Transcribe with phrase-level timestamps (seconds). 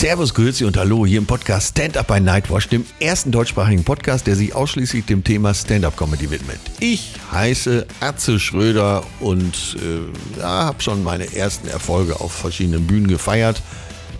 [0.00, 4.26] Servus, Grüezi und Hallo hier im Podcast Stand Up by Nightwash, dem ersten deutschsprachigen Podcast,
[4.26, 6.58] der sich ausschließlich dem Thema Stand-Up-Comedy widmet.
[6.80, 13.08] Ich heiße Atze Schröder und äh, ja, habe schon meine ersten Erfolge auf verschiedenen Bühnen
[13.08, 13.60] gefeiert.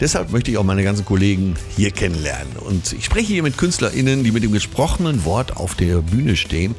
[0.01, 2.57] Deshalb möchte ich auch meine ganzen Kollegen hier kennenlernen.
[2.59, 6.75] Und ich spreche hier mit KünstlerInnen, die mit dem gesprochenen Wort auf der Bühne stehen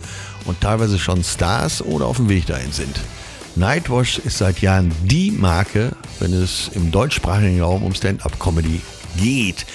[0.45, 2.99] und teilweise schon Stars oder auf dem Weg dahin sind.
[3.55, 8.79] Nightwash ist seit Jahren die Marke, wenn es im deutschsprachigen Raum um Stand-up-Comedy
[9.17, 9.65] geht.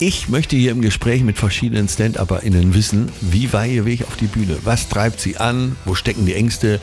[0.00, 4.26] Ich möchte hier im Gespräch mit verschiedenen Stand-UpperInnen wissen, wie war ihr Weg auf die
[4.26, 4.56] Bühne?
[4.64, 5.76] Was treibt sie an?
[5.84, 6.80] Wo stecken die Ängste?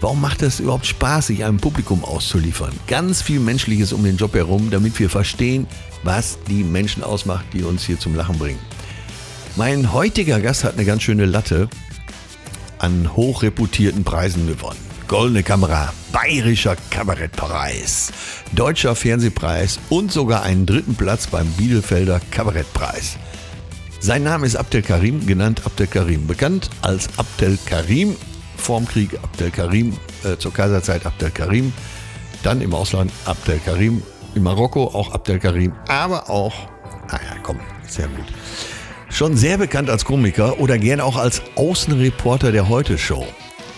[0.00, 2.72] Warum macht es überhaupt Spaß, sich einem Publikum auszuliefern?
[2.86, 5.66] Ganz viel Menschliches um den Job herum, damit wir verstehen,
[6.02, 8.58] was die Menschen ausmacht, die uns hier zum Lachen bringen.
[9.56, 11.68] Mein heutiger Gast hat eine ganz schöne Latte
[12.78, 14.93] an hochreputierten Preisen gewonnen.
[15.08, 18.10] Goldene Kamera, Bayerischer Kabarettpreis,
[18.52, 23.18] Deutscher Fernsehpreis und sogar einen dritten Platz beim Bielefelder Kabarettpreis.
[24.00, 28.16] Sein Name ist Abdel Karim, genannt Abdel Karim, bekannt als Abdel Karim,
[28.56, 31.72] vorm Krieg Abdel Karim, äh, zur Kaiserzeit Abdel Karim,
[32.42, 34.02] dann im Ausland Abdel Karim,
[34.34, 36.54] in Marokko auch Abdel Karim, aber auch,
[37.08, 38.26] naja, komm, sehr gut.
[39.10, 43.26] Schon sehr bekannt als Komiker oder gern auch als Außenreporter der Heute-Show.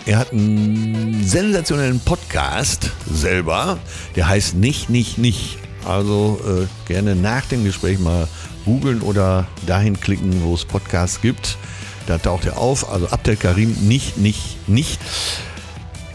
[0.07, 3.77] Er hat einen sensationellen Podcast selber,
[4.15, 5.57] der heißt Nicht, Nicht, Nicht.
[5.83, 8.29] Also äh, gerne nach dem Gespräch mal
[8.63, 11.57] googeln oder dahin klicken, wo es Podcasts gibt.
[12.05, 12.89] Da taucht er auf.
[12.89, 15.01] Also Abdel Karim, Nicht, Nicht, Nicht.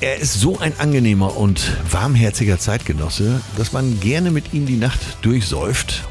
[0.01, 5.01] Er ist so ein angenehmer und warmherziger Zeitgenosse, dass man gerne mit ihm die Nacht
[5.21, 6.05] durchsäuft.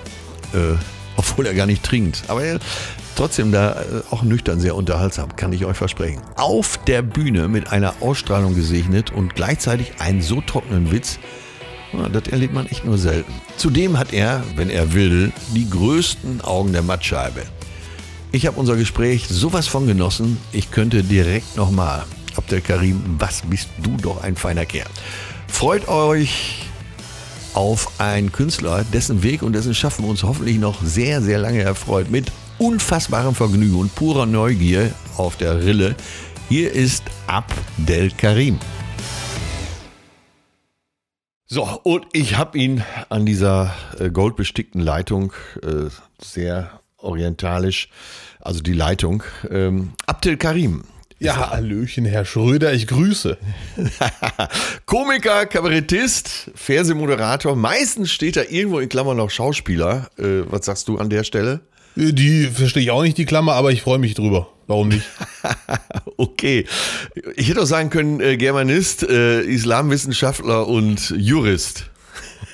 [0.53, 0.75] Äh,
[1.17, 2.23] obwohl er gar nicht trinkt.
[2.27, 2.59] Aber er
[3.15, 6.21] trotzdem da äh, auch nüchtern sehr unterhaltsam, kann ich euch versprechen.
[6.35, 11.19] Auf der Bühne mit einer Ausstrahlung gesegnet und gleichzeitig einen so trockenen Witz,
[12.13, 13.33] das erlebt man echt nur selten.
[13.57, 17.41] Zudem hat er, wenn er will, die größten Augen der Mattscheibe.
[18.31, 22.05] Ich habe unser Gespräch sowas von genossen, ich könnte direkt nochmal.
[22.37, 24.89] Abdel Karim, was bist du doch ein feiner Kerl.
[25.47, 26.65] Freut euch
[27.53, 32.09] auf einen Künstler, dessen Weg und dessen Schaffen uns hoffentlich noch sehr, sehr lange erfreut.
[32.09, 35.95] Mit unfassbarem Vergnügen und purer Neugier auf der Rille.
[36.47, 38.59] Hier ist Abdel Karim.
[41.47, 45.33] So, und ich habe ihn an dieser äh, goldbestickten Leitung,
[45.63, 45.89] äh,
[46.23, 47.89] sehr orientalisch,
[48.39, 50.83] also die Leitung, ähm, Abdel Karim.
[51.17, 53.37] Ja, Hallöchen, Herr Schröder, ich grüße.
[54.85, 60.09] Komiker, Kabarettist, Fernsehmoderator, meistens steht da irgendwo in Klammern noch Schauspieler.
[60.17, 61.61] Äh, was sagst du an der Stelle?
[61.95, 64.47] Die verstehe ich auch nicht, die Klammer, aber ich freue mich drüber.
[64.67, 65.05] Warum nicht?
[66.17, 66.65] okay.
[67.35, 71.89] Ich hätte auch sagen können, äh, Germanist, äh, Islamwissenschaftler und Jurist.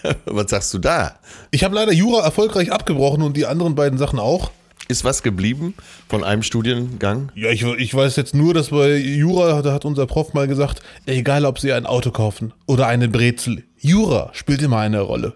[0.25, 1.19] was sagst du da?
[1.51, 4.51] Ich habe leider Jura erfolgreich abgebrochen und die anderen beiden Sachen auch.
[4.89, 5.73] Ist was geblieben
[6.07, 7.31] von einem Studiengang?
[7.35, 10.81] Ja, ich, ich weiß jetzt nur, dass bei Jura, da hat unser Prof mal gesagt,
[11.05, 15.33] egal ob Sie ein Auto kaufen oder eine Brezel, Jura spielt immer eine Rolle.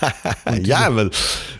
[0.62, 1.10] ja, weil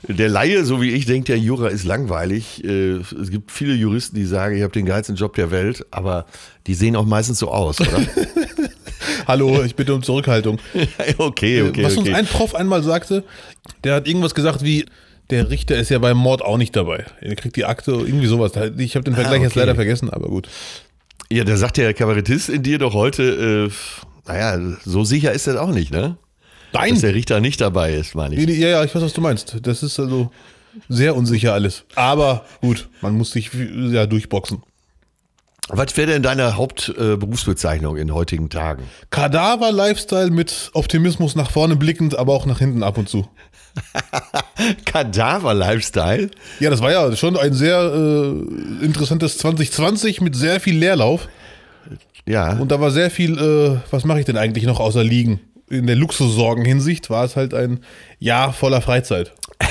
[0.09, 2.65] der Laie, so wie ich, denkt ja, Jura ist langweilig.
[2.65, 6.27] Äh, es gibt viele Juristen, die sagen, ich habe den geilsten Job der Welt, aber
[6.67, 8.01] die sehen auch meistens so aus, oder?
[9.27, 10.59] Hallo, ich bitte um Zurückhaltung.
[11.19, 11.85] okay, okay.
[11.85, 12.15] Was uns okay.
[12.15, 13.25] ein Prof einmal sagte,
[13.83, 14.87] der hat irgendwas gesagt wie,
[15.31, 17.07] der Richter ist ja beim Mord auch nicht dabei.
[17.21, 18.53] Er kriegt die Akte, irgendwie sowas.
[18.77, 19.45] Ich habe den Vergleich ah, okay.
[19.45, 20.49] jetzt leider vergessen, aber gut.
[21.31, 25.57] Ja, da sagt der Kabarettist in dir doch heute, äh, naja, so sicher ist das
[25.57, 26.17] auch nicht, ne?
[26.75, 26.91] Nein.
[26.91, 28.59] Dass der Richter nicht dabei ist, meine ich.
[28.59, 29.57] Ja, ja, ich weiß, was du meinst.
[29.62, 30.31] Das ist also
[30.89, 31.85] sehr unsicher alles.
[31.95, 34.62] Aber gut, man muss sich ja durchboxen.
[35.69, 38.83] Was wäre denn deine Hauptberufsbezeichnung äh, in heutigen Tagen?
[39.11, 43.27] Kadaver-Lifestyle mit Optimismus nach vorne blickend, aber auch nach hinten ab und zu.
[44.84, 46.31] Kadaver-Lifestyle?
[46.61, 51.29] Ja, das war ja schon ein sehr äh, interessantes 2020 mit sehr viel Leerlauf.
[52.27, 52.59] Ja.
[52.59, 55.41] Und da war sehr viel, äh, was mache ich denn eigentlich noch außer liegen?
[55.71, 57.81] In der Luxussorgen-Hinsicht war es halt ein
[58.19, 59.33] Jahr voller Freizeit.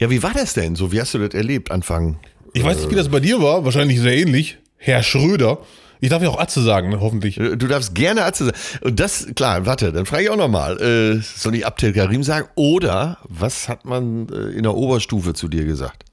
[0.00, 0.74] Ja, wie war das denn?
[0.74, 2.18] So, wie hast du das erlebt, Anfang?
[2.52, 4.58] Ich weiß nicht, wie das bei dir war, wahrscheinlich sehr ähnlich.
[4.76, 5.58] Herr Schröder.
[6.00, 7.36] Ich darf ja auch Atze sagen, ne, hoffentlich.
[7.36, 8.56] Du darfst gerne Atze sagen.
[8.82, 10.80] Und das, klar, warte, dann frage ich auch nochmal.
[10.80, 12.48] Äh, soll ich Abdel Karim sagen?
[12.56, 16.04] Oder was hat man äh, in der Oberstufe zu dir gesagt?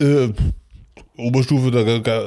[0.00, 0.28] Äh,
[1.16, 1.70] Oberstufe,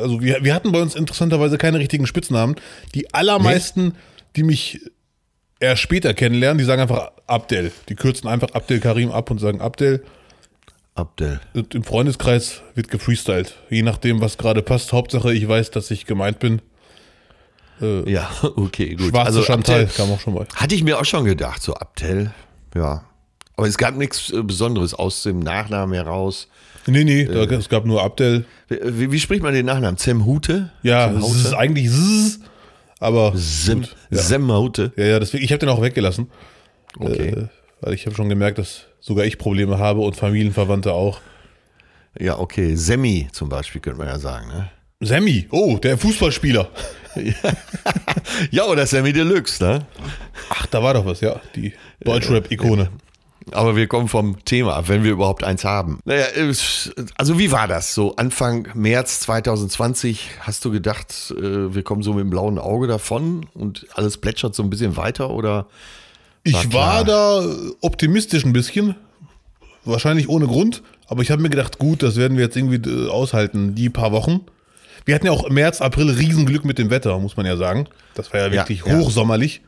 [0.02, 2.56] also wir, wir hatten bei uns interessanterweise keine richtigen Spitznamen.
[2.94, 3.94] Die allermeisten, nee?
[4.36, 4.82] die mich
[5.60, 7.72] erst später kennenlernen, die sagen einfach Abdel.
[7.90, 10.04] Die kürzen einfach Abdel Karim ab und sagen Abdel.
[10.96, 11.40] Abdel.
[11.54, 13.56] Und Im Freundeskreis wird gefreestylt.
[13.70, 14.94] Je nachdem, was gerade passt.
[14.94, 16.62] Hauptsache, ich weiß, dass ich gemeint bin.
[17.82, 19.10] Äh, ja, okay, gut.
[19.10, 20.48] Schwarze also Chantal Abdel, kam auch schon mal.
[20.56, 22.32] Hatte ich mir auch schon gedacht, so Abdel,
[22.76, 23.04] ja.
[23.56, 26.48] Aber es gab nichts äh, Besonderes aus dem Nachnamen heraus.
[26.86, 28.46] Nee, nee, da, es gab nur Abdel.
[28.70, 29.98] Wie, wie spricht man den Nachnamen?
[29.98, 30.72] Zemhute?
[30.84, 32.40] Ja, es ist eigentlich Zzz,
[33.00, 34.18] aber Sem, gut, ja.
[34.18, 34.92] Semhute.
[34.96, 36.30] ja, ja, deswegen, ich habe den auch weggelassen,
[37.00, 37.30] Okay.
[37.30, 37.48] äh,
[37.82, 41.22] weil ich habe schon gemerkt, dass sogar ich Probleme habe und Familienverwandte auch.
[42.20, 42.76] Ja, okay.
[42.76, 44.48] Semi zum Beispiel könnte man ja sagen.
[44.48, 44.70] Ne?
[45.02, 46.70] Sammy, oh, der Fußballspieler.
[48.52, 49.86] Ja, oder Sammy Deluxe, ne?
[50.50, 51.74] Ach, da war doch was, ja, die
[52.04, 52.90] Deutschrap-Ikone.
[53.52, 56.00] Aber wir kommen vom Thema ab, wenn wir überhaupt eins haben.
[56.06, 56.26] Naja,
[57.16, 57.94] also wie war das?
[57.94, 62.88] So Anfang März 2020 hast du gedacht, äh, wir kommen so mit dem blauen Auge
[62.88, 65.68] davon und alles plätschert so ein bisschen weiter oder?
[66.44, 67.46] Ich War da
[67.82, 68.96] optimistisch ein bisschen,
[69.84, 73.10] wahrscheinlich ohne Grund, aber ich habe mir gedacht, gut, das werden wir jetzt irgendwie äh,
[73.10, 74.42] aushalten, die paar Wochen.
[75.06, 77.88] Wir hatten ja auch im März, April Riesenglück mit dem Wetter, muss man ja sagen.
[78.14, 78.98] Das war ja wirklich ja.
[78.98, 79.62] hochsommerlich.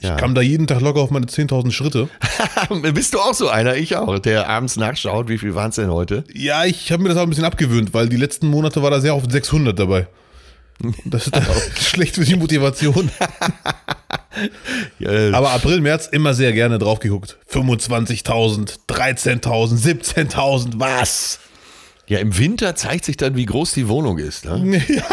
[0.00, 0.16] Ich Ja.
[0.16, 2.08] kam da jeden Tag locker auf meine 10.000 Schritte.
[2.92, 3.76] Bist du auch so einer?
[3.76, 6.24] Ich auch, der abends nachschaut, wie viel waren es denn heute?
[6.34, 9.00] Ja, ich habe mir das auch ein bisschen abgewöhnt, weil die letzten Monate war da
[9.00, 10.06] sehr oft 600 dabei.
[11.04, 13.10] Das ist dann auch schlecht für die Motivation.
[15.32, 17.36] Aber April, März immer sehr gerne drauf geguckt.
[17.52, 21.38] 25.000, 13.000, 17.000, was?
[22.06, 24.44] ja, im Winter zeigt sich dann, wie groß die Wohnung ist.
[24.44, 24.82] Ne?
[24.88, 25.04] Ja,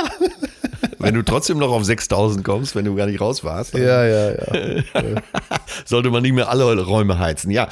[1.02, 4.06] Wenn du trotzdem noch auf 6000 kommst, wenn du gar nicht raus warst, dann ja,
[4.06, 4.32] ja.
[4.32, 4.84] ja.
[5.86, 7.52] sollte man nicht mehr alle Räume heizen.
[7.52, 7.68] Ja,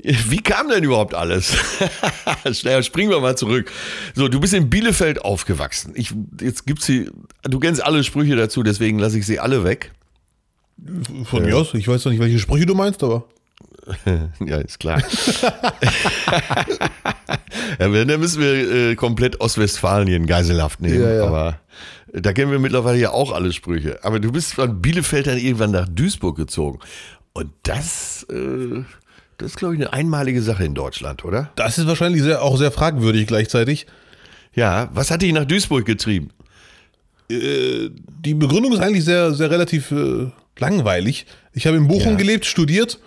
[0.00, 1.56] wie kam denn überhaupt alles?
[2.52, 3.72] Schnell, springen wir mal zurück.
[4.14, 5.92] So, du bist in Bielefeld aufgewachsen.
[5.96, 7.10] Ich, jetzt gibt's sie,
[7.42, 9.92] du kennst alle Sprüche dazu, deswegen lasse ich sie alle weg.
[11.24, 13.24] Von mir aus, ich weiß noch nicht, welche Sprüche du meinst, aber.
[14.44, 15.02] Ja, ist klar.
[17.78, 21.02] ja, wenn, dann müssen wir äh, komplett Ostwestfalen Geiselhaft nehmen.
[21.02, 21.24] Ja, ja.
[21.26, 21.58] Aber
[22.12, 23.98] da kennen wir mittlerweile ja auch alle Sprüche.
[24.02, 26.78] Aber du bist von Bielefeld dann irgendwann nach Duisburg gezogen.
[27.32, 28.82] Und das, äh,
[29.38, 31.50] das ist, glaube ich, eine einmalige Sache in Deutschland, oder?
[31.56, 33.86] Das ist wahrscheinlich sehr, auch sehr fragwürdig gleichzeitig.
[34.54, 36.30] Ja, was hat dich nach Duisburg getrieben?
[37.30, 37.90] Äh,
[38.24, 40.26] die Begründung ist eigentlich sehr, sehr relativ äh,
[40.58, 41.26] langweilig.
[41.52, 42.16] Ich habe in Bochum Ja.
[42.16, 42.98] gelebt, studiert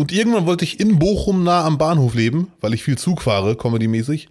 [0.00, 3.56] und irgendwann wollte ich in Bochum nah am Bahnhof leben, weil ich viel Zug fahre,
[3.56, 4.28] comedy-mäßig.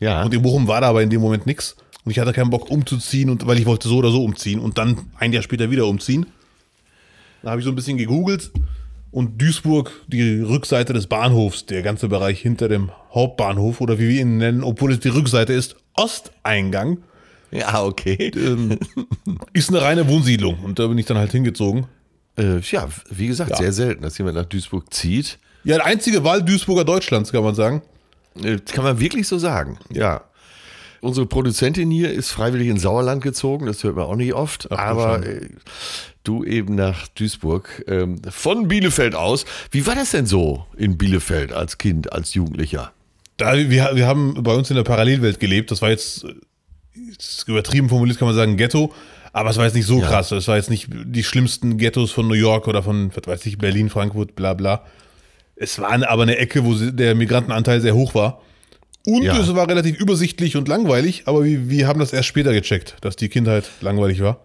[0.00, 1.76] Ja, Und in Bochum war da aber in dem Moment nichts.
[2.04, 4.78] Und ich hatte keinen Bock umzuziehen, und, weil ich wollte so oder so umziehen und
[4.78, 6.26] dann ein Jahr später wieder umziehen.
[7.42, 8.50] Da habe ich so ein bisschen gegoogelt
[9.12, 14.20] und Duisburg, die Rückseite des Bahnhofs, der ganze Bereich hinter dem Hauptbahnhof oder wie wir
[14.22, 16.98] ihn nennen, obwohl es die Rückseite ist, Osteingang,
[17.52, 18.32] ja, okay.
[18.34, 18.78] ähm,
[19.52, 20.60] ist eine reine Wohnsiedlung.
[20.60, 21.86] Und da bin ich dann halt hingezogen.
[22.38, 23.56] Äh, ja, wie gesagt, Ja.
[23.56, 25.38] sehr selten, dass jemand nach Duisburg zieht.
[25.64, 27.82] Ja, der einzige Wahl Duisburger Deutschlands, kann man sagen.
[28.42, 30.22] Äh, Kann man wirklich so sagen, ja.
[31.02, 34.78] Unsere Produzentin hier ist freiwillig ins Sauerland gezogen, das hört man auch nicht oft, Ach,
[34.78, 35.48] aber äh,
[36.24, 37.84] du eben nach Duisburg.
[37.88, 39.44] Ähm, von Bielefeld aus.
[39.72, 42.92] Wie war das denn so in Bielefeld als Kind, als Jugendlicher?
[43.36, 45.70] Da, wir, wir haben bei uns in der Parallelwelt gelebt.
[45.72, 46.34] Das war jetzt, äh,
[47.18, 48.94] ist übertrieben formuliert, kann man sagen, Ghetto.
[49.32, 50.06] Aber es war jetzt nicht so Ja.
[50.08, 50.30] krass.
[50.32, 53.58] Es war jetzt nicht die schlimmsten Ghettos von New York oder von, was weiß ich,
[53.58, 54.84] Berlin, Frankfurt, bla bla.
[55.56, 58.40] Es war aber eine Ecke, wo der Migrantenanteil sehr hoch war.
[59.06, 59.38] Und Ja.
[59.38, 63.16] es war relativ übersichtlich und langweilig, aber wir, wir haben das erst später gecheckt, dass
[63.16, 64.40] die Kindheit langweilig war.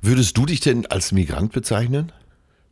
[0.00, 2.10] Würdest du dich denn als Migrant bezeichnen?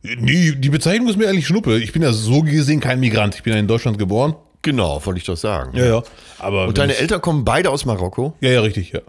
[0.03, 1.77] Nee, die Bezeichnung ist mir eigentlich Schnuppe.
[1.79, 3.35] Ich bin ja so gesehen kein Migrant.
[3.35, 4.35] Ich bin ja in Deutschland geboren.
[4.63, 5.77] Genau, wollte ich doch sagen.
[5.77, 6.03] Ja, ja.
[6.39, 8.35] Aber Und deine Eltern kommen beide aus Marokko?
[8.41, 9.01] Ja, ja, richtig, ja.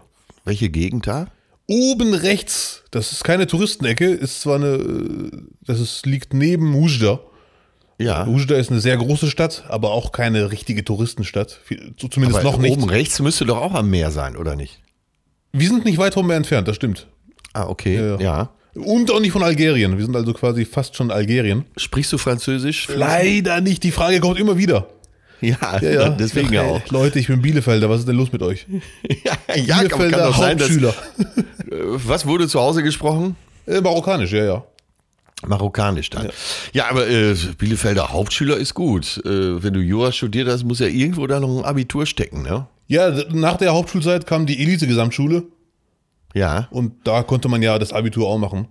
[0.45, 1.27] Welche Gegend da?
[1.67, 5.31] Oben rechts, das ist keine Touristenecke, ist zwar eine, äh,
[5.65, 7.19] das ist, liegt neben Ujda.
[7.97, 8.27] Ja.
[8.27, 11.61] Ujda ist eine sehr große Stadt, aber auch keine richtige Touristenstadt.
[11.97, 12.73] Zumindest Aber noch nicht.
[12.73, 14.81] oben rechts müsste doch auch am Meer sein, oder nicht?
[15.53, 17.07] Wir sind nicht weit vom Meer entfernt, das stimmt.
[17.53, 17.95] Ah, okay.
[17.95, 18.19] Ja.
[18.19, 18.49] ja.
[18.75, 19.97] Und auch nicht von Algerien.
[19.97, 21.65] Wir sind also quasi fast schon Algerien.
[21.77, 22.87] Sprichst du Französisch?
[22.93, 23.83] Leider nicht.
[23.83, 24.87] Die Frage kommt immer wieder.
[25.43, 26.09] Ja, Ja, ja.
[26.09, 26.87] deswegen Ach, auch.
[26.89, 27.89] Leute, ich bin Bielefelder.
[27.89, 28.65] Was ist denn los mit euch?
[29.23, 30.93] Ja, ja kann, kann Bielefelder doch sein, dass, äh, Hauptschüler.
[32.05, 33.35] Was wurde zu Hause gesprochen?
[33.65, 34.63] äh, marokkanisch, ja, ja.
[35.45, 36.29] Marokkanisch dann.
[36.71, 39.17] Ja, aber äh, Bielefelder Hauptschüler ist gut.
[39.25, 42.67] Äh, wenn du Jura studiert hast, muss ja irgendwo da noch ein Abitur stecken, ne?
[42.87, 45.43] Ja, nach der Hauptschulzeit kam die Elite-Gesamtschule
[46.33, 48.67] Ja, und da konnte man ja das Abitur auch machen.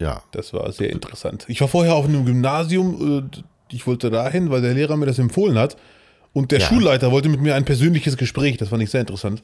[0.00, 0.22] ja.
[0.32, 1.44] Das war sehr interessant.
[1.48, 3.38] Ich war vorher auf einem Gymnasium, äh,
[3.70, 5.76] ich wollte dahin, weil der Lehrer mir das empfohlen hat.
[6.32, 6.66] Und der Ja.
[6.68, 9.42] Schulleiter wollte mit mir ein persönliches Gespräch, das fand ich sehr interessant.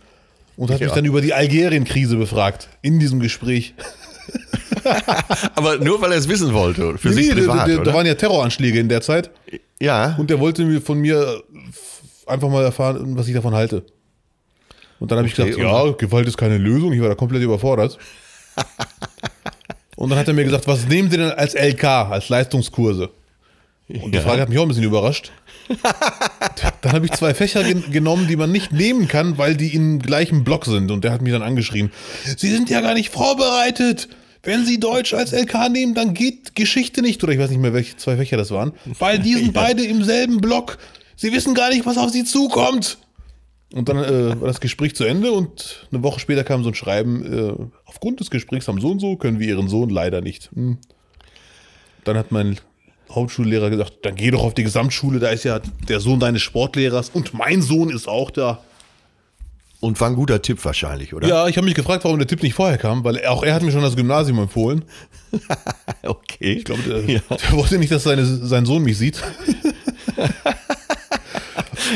[0.57, 0.95] Und hat mich Ja.
[0.95, 3.75] dann über die Algerien-Krise befragt, in diesem Gespräch.
[5.55, 8.15] Aber nur weil er es wissen wollte, für sich Nee, da- privat, da, waren ja
[8.15, 9.31] Terroranschläge in der Zeit.
[9.81, 11.43] ja, Und der wollte mir von mir
[12.27, 13.83] einfach mal erfahren, was ich davon halte.
[14.99, 16.93] Und dann habe ich Okay, gesagt, ja, Gewalt ist keine Lösung.
[16.93, 17.97] Ich war da komplett überfordert.
[19.97, 23.11] Und dann hat er mir gesagt, was nehmen Sie denn als LK, als Leistungskurse?
[24.03, 25.33] Und die Frage hat mich auch ein bisschen überrascht.
[26.83, 30.01] dann habe ich zwei Fächer gen genommen, die man nicht nehmen kann, weil die im
[30.01, 30.91] gleichen Block sind.
[30.91, 31.91] Und der hat mich dann angeschrien,
[32.37, 34.09] Sie sind ja gar nicht vorbereitet.
[34.43, 37.23] Wenn Sie Deutsch als LK nehmen, dann geht Geschichte nicht.
[37.23, 38.73] Oder ich weiß nicht mehr, welche zwei Fächer das waren.
[38.99, 40.79] Weil die sind beide im selben Block.
[41.17, 42.99] Sie wissen gar nicht, was auf Sie zukommt.
[43.73, 46.75] Und dann äh, war das Gespräch zu Ende und eine Woche später kam so ein
[46.75, 47.55] Schreiben, äh,
[47.85, 50.51] aufgrund des Gesprächs am so und so können wir Ihren Sohn leider nicht.
[50.55, 50.79] Hm.
[52.03, 52.59] Dann hat mein
[53.15, 57.11] Hauptschullehrer gesagt, dann geh doch auf die Gesamtschule, da ist ja der Sohn deines Sportlehrers
[57.11, 58.61] und mein Sohn ist auch da.
[59.81, 61.27] Und war ein guter Tipp wahrscheinlich, oder?
[61.27, 63.63] Ja, ich habe mich gefragt, warum der Tipp nicht vorher kam, weil auch er hat
[63.63, 64.85] mir schon das Gymnasium empfohlen.
[66.03, 66.53] okay.
[66.53, 67.21] Ich glaube, der, ja.
[67.31, 69.23] der wollte nicht, dass seine, sein Sohn mich sieht.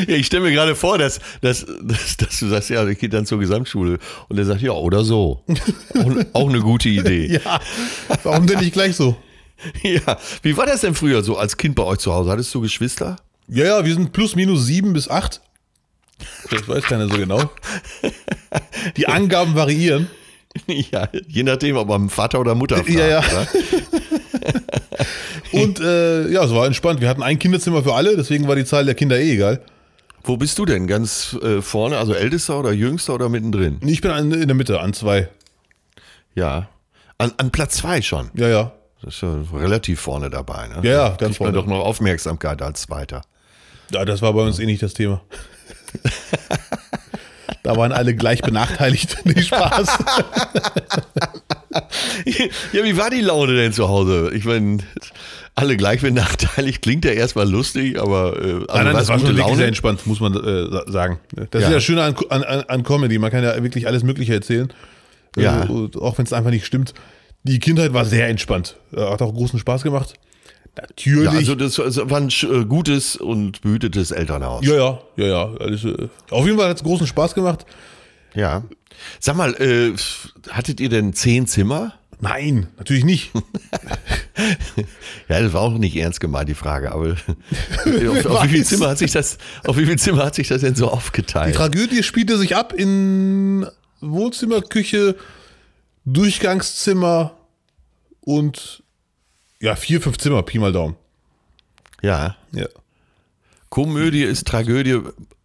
[0.08, 3.08] Ja, ich stelle mir gerade vor, dass, dass, dass, dass, du sagst, ja, ich gehe
[3.08, 3.98] dann zur Gesamtschule.
[4.28, 5.44] Und er sagt, ja, oder so.
[5.94, 7.26] Auch, auch eine gute Idee.
[7.44, 7.60] ja,
[8.24, 9.16] warum denn nicht gleich so?
[9.82, 12.30] Ja, wie war das denn früher so als Kind bei euch zu Hause?
[12.30, 13.16] Hattest du Geschwister?
[13.48, 15.40] Ja, ja, wir sind plus minus sieben bis acht.
[16.50, 17.50] Das weiß keiner so genau.
[18.96, 20.08] Die Angaben variieren.
[20.68, 22.90] Ja, je nachdem, ob man Vater oder Mutter fragt.
[22.90, 23.24] Ja, ja.
[25.50, 27.00] Und äh, ja, es war entspannt.
[27.00, 29.60] Wir hatten ein Kinderzimmer für alle, deswegen war die Zahl der Kinder eh egal.
[30.22, 30.86] Wo bist du denn?
[30.86, 33.78] Ganz äh, vorne, also ältester oder jüngster oder mittendrin?
[33.84, 35.28] Ich bin an, in der Mitte, an zwei.
[36.34, 36.68] Ja.
[37.18, 38.30] An, an Platz zwei schon.
[38.34, 38.72] Ja, ja.
[39.04, 40.68] Das ist ja relativ vorne dabei.
[40.68, 40.76] Ne?
[40.82, 41.52] Ja, ja, ganz vorne.
[41.52, 43.22] doch noch Aufmerksamkeit als Zweiter.
[43.90, 45.20] Ja, das war bei uns eh nicht das Thema.
[47.62, 49.18] da waren alle gleich benachteiligt.
[49.24, 49.98] Nee, Spaß.
[52.72, 54.30] ja, wie war die Laune denn zu Hause?
[54.34, 54.78] Ich meine,
[55.54, 59.36] alle gleich benachteiligt klingt ja erstmal lustig, aber äh, also nein, nein, das war schon
[59.36, 61.20] wirklich sehr entspannt, muss man äh, sagen.
[61.50, 61.68] Das ja.
[61.68, 63.18] ist ja schön an, an, an Comedy.
[63.18, 64.72] Man kann ja wirklich alles Mögliche erzählen.
[65.36, 65.60] Ja.
[65.62, 66.94] Also, auch wenn es einfach nicht stimmt.
[67.44, 68.76] Die Kindheit war sehr entspannt.
[68.96, 70.14] Hat auch großen Spaß gemacht.
[70.76, 71.24] Natürlich.
[71.24, 74.64] Ja, also das war ein äh, gutes und behütetes Elternhaus.
[74.66, 75.54] Ja, ja, ja, ja.
[75.60, 77.64] Äh, auf jeden Fall hat es großen Spaß gemacht.
[78.34, 78.64] Ja.
[79.20, 79.92] Sag mal, äh,
[80.50, 81.94] hattet ihr denn zehn Zimmer?
[82.20, 83.30] Nein, natürlich nicht.
[85.28, 87.10] ja, das war auch nicht ernst gemeint, die Frage, aber
[87.84, 90.62] auf, auf, wie viel Zimmer hat sich das, auf wie viel Zimmer hat sich das
[90.62, 91.54] denn so aufgeteilt?
[91.54, 93.66] Die Tragödie spielte sich ab in
[94.00, 95.16] Wohnzimmer, Küche,
[96.04, 97.34] Durchgangszimmer
[98.20, 98.82] und
[99.60, 100.96] ja, vier, fünf Zimmer, Pi mal Daumen.
[102.02, 102.36] Ja.
[102.52, 102.66] Ja.
[103.70, 105.00] Komödie ist Tragödie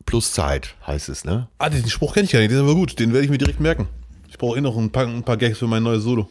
[0.06, 1.48] plus Zeit, heißt es, ne?
[1.58, 3.38] Ah, den Spruch kenne ich ja nicht, der ist aber gut, den werde ich mir
[3.38, 3.88] direkt merken.
[4.28, 6.30] Ich brauche eh noch ein paar, ein paar Gags für mein neues Solo.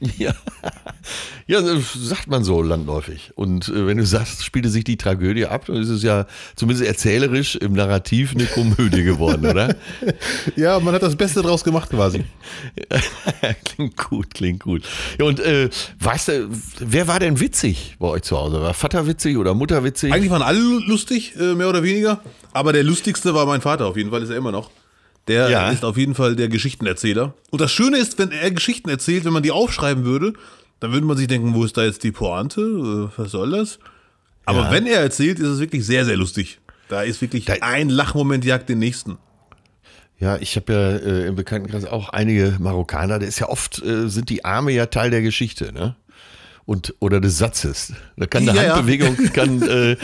[0.18, 0.34] Ja.
[1.46, 1.60] ja,
[1.94, 3.32] sagt man so landläufig.
[3.34, 6.86] Und äh, wenn du sagst, spielte sich die Tragödie ab, dann ist es ja zumindest
[6.86, 9.76] erzählerisch im Narrativ eine Komödie geworden, oder?
[10.56, 12.24] ja, man hat das Beste draus gemacht quasi.
[13.64, 14.82] klingt gut, klingt gut.
[15.18, 15.68] Ja, und äh,
[16.00, 16.48] weißt du,
[16.80, 18.60] wer war denn witzig bei euch zu Hause?
[18.60, 20.12] War Vater witzig oder Mutter witzig?
[20.12, 22.20] Eigentlich waren alle lustig, äh, mehr oder weniger.
[22.52, 24.70] Aber der lustigste war mein Vater auf jeden Fall, ist er immer noch.
[25.28, 25.70] Der ja.
[25.70, 27.34] ist auf jeden Fall der Geschichtenerzähler.
[27.50, 30.34] Und das Schöne ist, wenn er Geschichten erzählt, wenn man die aufschreiben würde,
[30.80, 32.60] dann würde man sich denken, wo ist da jetzt die Pointe?
[32.60, 33.78] Äh, was soll das?
[34.44, 34.70] Aber ja.
[34.70, 36.60] wenn er erzählt, ist es wirklich sehr, sehr lustig.
[36.88, 39.18] Da ist wirklich da ein Lachmoment jagt den nächsten.
[40.18, 43.18] Ja, ich habe ja äh, im Bekanntenkreis auch einige Marokkaner.
[43.18, 45.96] Der ist ja oft, äh, sind die Arme ja Teil der Geschichte, ne?
[46.64, 47.92] Und, oder des Satzes.
[48.16, 49.30] Da kann eine ja, Handbewegung, ja.
[49.30, 49.96] kann, äh,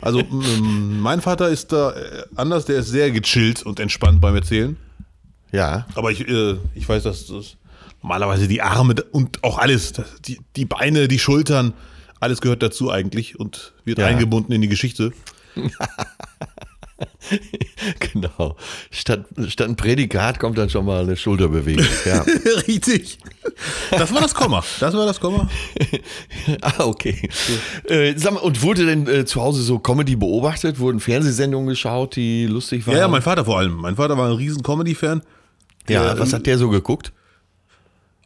[0.00, 4.76] Also mein Vater ist da äh, anders, der ist sehr gechillt und entspannt beim Erzählen.
[5.52, 5.86] Ja.
[5.94, 7.56] Aber ich, äh, ich weiß, dass das
[8.02, 9.94] normalerweise die Arme und auch alles,
[10.26, 11.74] die, die Beine, die Schultern,
[12.20, 14.06] alles gehört dazu eigentlich und wird ja.
[14.06, 15.12] eingebunden in die Geschichte.
[18.12, 18.56] genau.
[18.90, 21.86] Statt, statt ein Prädikat kommt dann schon mal eine Schulterbewegung.
[22.04, 22.22] Ja.
[22.68, 23.18] Richtig.
[23.90, 24.64] Das war das Komma.
[24.80, 25.48] Das war das Komma.
[26.60, 27.28] ah, okay.
[27.88, 30.78] Äh, sag mal, und wurde denn äh, zu Hause so Comedy beobachtet?
[30.78, 32.94] Wurden Fernsehsendungen geschaut, die lustig waren?
[32.94, 33.74] Ja, ja, mein Vater vor allem.
[33.76, 35.22] Mein Vater war ein riesen Comedy-Fan.
[35.88, 37.12] Ja, was hat der so geguckt?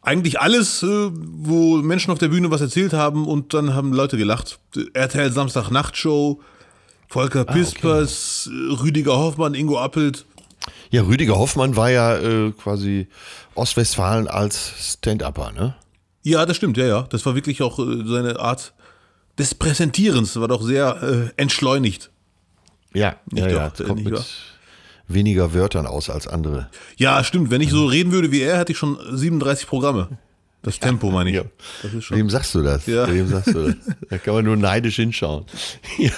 [0.01, 4.17] Eigentlich alles, äh, wo Menschen auf der Bühne was erzählt haben und dann haben Leute
[4.17, 4.59] gelacht.
[4.93, 6.39] RTL Samstag Nachtshow,
[7.09, 8.83] Volker Pispers, ah, okay.
[8.83, 10.25] Rüdiger Hoffmann, Ingo Appelt.
[10.89, 13.07] Ja, Rüdiger Hoffmann war ja äh, quasi
[13.55, 15.75] Ostwestfalen als Stand-Upper, ne?
[16.23, 17.01] Ja, das stimmt, ja, ja.
[17.03, 18.73] Das war wirklich auch äh, seine Art
[19.37, 21.01] des Präsentierens, war doch sehr
[21.37, 22.11] äh, entschleunigt.
[22.93, 23.85] Ja, nicht ja, ja.
[23.85, 24.25] Kommt mit
[25.07, 26.69] weniger Wörtern aus als andere.
[26.97, 27.49] Ja, stimmt.
[27.49, 30.17] Wenn ich so reden würde wie er, hätte ich schon 37 Programme.
[30.63, 31.35] Das Tempo meine ich.
[31.37, 31.43] Ja.
[32.09, 32.87] Wem sagst du das?
[32.87, 33.09] Ja.
[33.09, 33.75] Wem sagst du das?
[34.09, 35.45] Da kann man nur neidisch hinschauen.
[35.97, 36.11] Ja,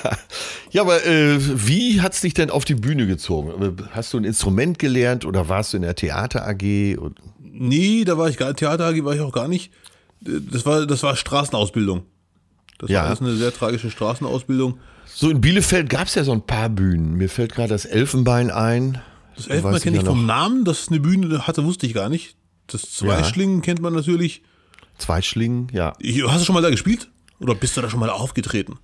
[0.72, 3.77] ja aber äh, wie hat es dich denn auf die Bühne gezogen?
[3.91, 6.98] Hast du ein Instrument gelernt oder warst du in der Theater AG?
[7.41, 9.72] Nee, da war ich gar Theater AG war ich auch gar nicht.
[10.22, 12.03] Das war, das war Straßenausbildung.
[12.79, 13.01] Das Ja.
[13.01, 14.79] war alles eine sehr tragische Straßenausbildung.
[15.05, 17.15] So in Bielefeld gab es ja so ein paar Bühnen.
[17.15, 19.01] Mir fällt gerade das Elfenbein ein.
[19.36, 20.25] Das Elfenbein kenne ich vom.
[20.25, 22.36] Namen, dass es eine Bühne hatte, wusste ich gar nicht.
[22.71, 24.43] Das Zweischlingen kennt man natürlich.
[24.97, 25.93] Zweischlingen, ja.
[26.27, 27.09] Hast du schon mal da gespielt?
[27.39, 28.77] Oder bist du da schon mal aufgetreten?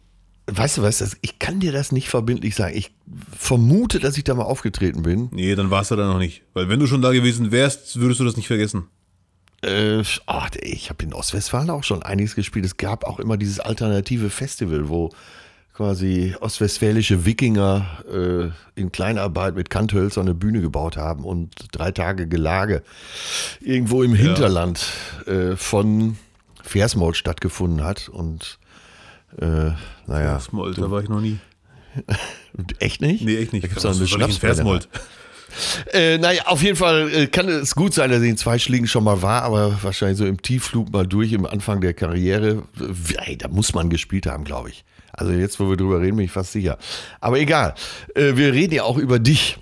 [0.48, 2.78] Weißt du was, ich kann dir das nicht verbindlich sagen.
[2.78, 2.92] Ich
[3.36, 5.30] vermute, dass ich da mal aufgetreten bin.
[5.32, 6.44] Nee, dann warst du da noch nicht.
[6.54, 8.86] Weil wenn du schon da gewesen wärst, würdest du das nicht vergessen.
[9.64, 12.66] Äh, ach, ich habe in Ostwestfalen auch schon einiges gespielt.
[12.66, 15.12] Es gab auch immer dieses alternative Festival, wo
[15.76, 22.28] quasi ostwestfälische Wikinger äh, in Kleinarbeit mit Kanthölzer eine Bühne gebaut haben und drei Tage
[22.28, 22.82] Gelage
[23.60, 24.86] irgendwo im Hinterland
[25.26, 26.18] äh, von
[26.64, 28.08] Versmold stattgefunden hat.
[28.08, 28.58] Und
[29.38, 29.72] äh,
[30.08, 31.40] naja, Versmold, da war ich noch nie.
[32.80, 33.26] echt nicht?
[33.26, 33.64] Nee, echt nicht.
[33.64, 34.56] Da gibt's doch eine Schnapsbrennerei.
[34.56, 34.90] Versmold.
[35.92, 38.88] Äh, naja, auf jeden Fall äh, kann es gut sein, dass ich in zwei Schlägen
[38.88, 42.64] schon mal war, aber wahrscheinlich so im Tiefflug mal durch im Anfang der Karriere.
[43.26, 44.86] Äh, da muss man gespielt haben, glaube ich.
[45.18, 46.78] Also jetzt, wo wir drüber reden, bin ich fast sicher.
[47.22, 47.74] Aber egal,
[48.16, 49.58] äh, wir reden ja auch über dich.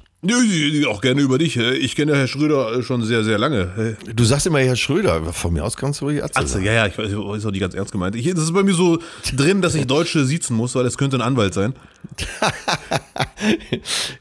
[0.88, 1.58] Auch gerne über dich.
[1.58, 3.98] Ich kenne Herr Schröder schon sehr, sehr lange.
[4.16, 6.66] Du sagst immer Herr Schröder, von mir aus kannst du ruhig Atze Atze, sagen.
[6.66, 8.16] ja, ja, ich weiß, ist auch nicht ganz ernst gemeint.
[8.16, 9.00] Ich, das ist bei mir so
[9.36, 11.74] drin, dass ich Deutsche siezen muss, weil es könnte ein Anwalt sein.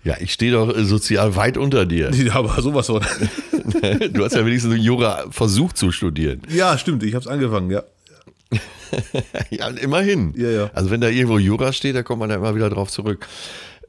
[0.04, 2.10] Ja, ich stehe doch äh, sozial weit unter dir.
[2.22, 3.02] Ja, aber sowas von.
[4.12, 6.42] Du hast ja wenigstens Jura versucht zu studieren.
[6.48, 7.82] Ja, stimmt, ich habe es angefangen, ja.
[9.50, 10.34] Ja, immerhin.
[10.36, 10.70] Ja, ja.
[10.74, 13.26] Also wenn da irgendwo Jura steht, da kommt man da immer wieder drauf zurück.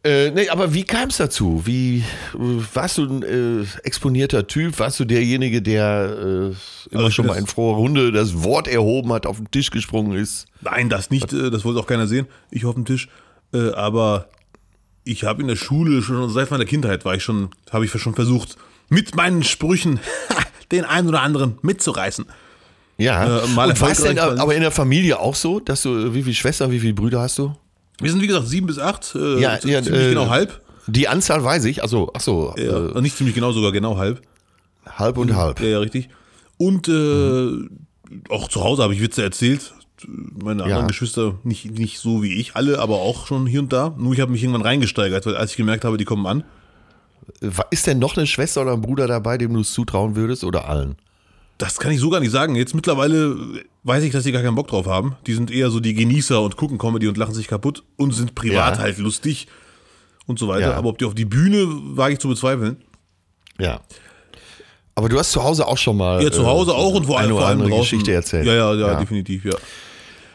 [0.05, 1.61] Äh, nee, aber wie kam es dazu?
[1.65, 2.03] Wie
[2.33, 4.77] warst du ein äh, exponierter Typ?
[4.79, 9.13] Warst du derjenige, der äh, immer Also schon mal in froher Runde das Wort erhoben
[9.13, 10.45] hat, auf den Tisch gesprungen ist?
[10.61, 12.27] Nein, das nicht, äh, das wollte auch keiner sehen.
[12.51, 13.07] Ich auf dem Tisch.
[13.53, 14.27] Äh, Aber
[15.05, 18.15] ich habe in der Schule schon seit meiner Kindheit war ich schon, habe ich schon
[18.15, 18.57] versucht,
[18.89, 20.01] mit meinen Sprüchen
[20.71, 22.25] den einen oder anderen mitzureißen.
[23.03, 23.43] Ja.
[23.43, 26.23] Äh, mal Und war es denn aber in der Familie auch so, dass du, wie
[26.23, 27.53] viele Schwestern, wie viele Brüder hast du?
[27.99, 30.61] Wir sind wie gesagt sieben bis acht, äh, Ja, ja, ziemlich äh, genau halb.
[30.87, 31.81] Die Anzahl weiß ich.
[31.81, 34.21] Also, ach so, Ja, äh, nicht ziemlich genau, sogar genau halb.
[34.85, 35.59] halb und halb.
[35.61, 36.09] Ja, ja, richtig.
[36.57, 37.69] Und äh,
[38.29, 39.73] auch zu Hause habe ich Witze erzählt.
[40.05, 40.87] Meine anderen.
[40.87, 43.93] Geschwister nicht, nicht so wie ich, alle, aber auch schon hier und da.
[43.97, 46.43] Nur ich habe mich irgendwann reingesteigert, weil als ich gemerkt habe, die kommen an.
[47.71, 50.67] Ist denn noch eine Schwester oder ein Bruder dabei, dem du es zutrauen würdest oder
[50.67, 50.95] allen?
[51.63, 52.55] Das kann ich so gar nicht sagen.
[52.55, 53.37] Jetzt mittlerweile
[53.83, 55.15] weiß ich, dass die gar keinen Bock drauf haben.
[55.27, 58.35] Die sind eher so die Genießer und gucken Comedy und lachen sich kaputt und sind
[58.35, 58.81] privat Ja.
[58.83, 59.47] halt lustig
[60.25, 60.71] und so weiter.
[60.71, 60.73] Ja.
[60.75, 62.77] Aber ob die auf die Bühne, wage ich zu bezweifeln.
[63.59, 63.81] Ja.
[64.95, 67.17] Aber du hast zu Hause auch schon mal Ja, zu Hause äh, auch und vor
[67.17, 67.77] allem, eine vor allem draußen.
[67.79, 68.45] Geschichte erzählt.
[68.45, 69.55] Ja, ja, ja, definitiv, ja.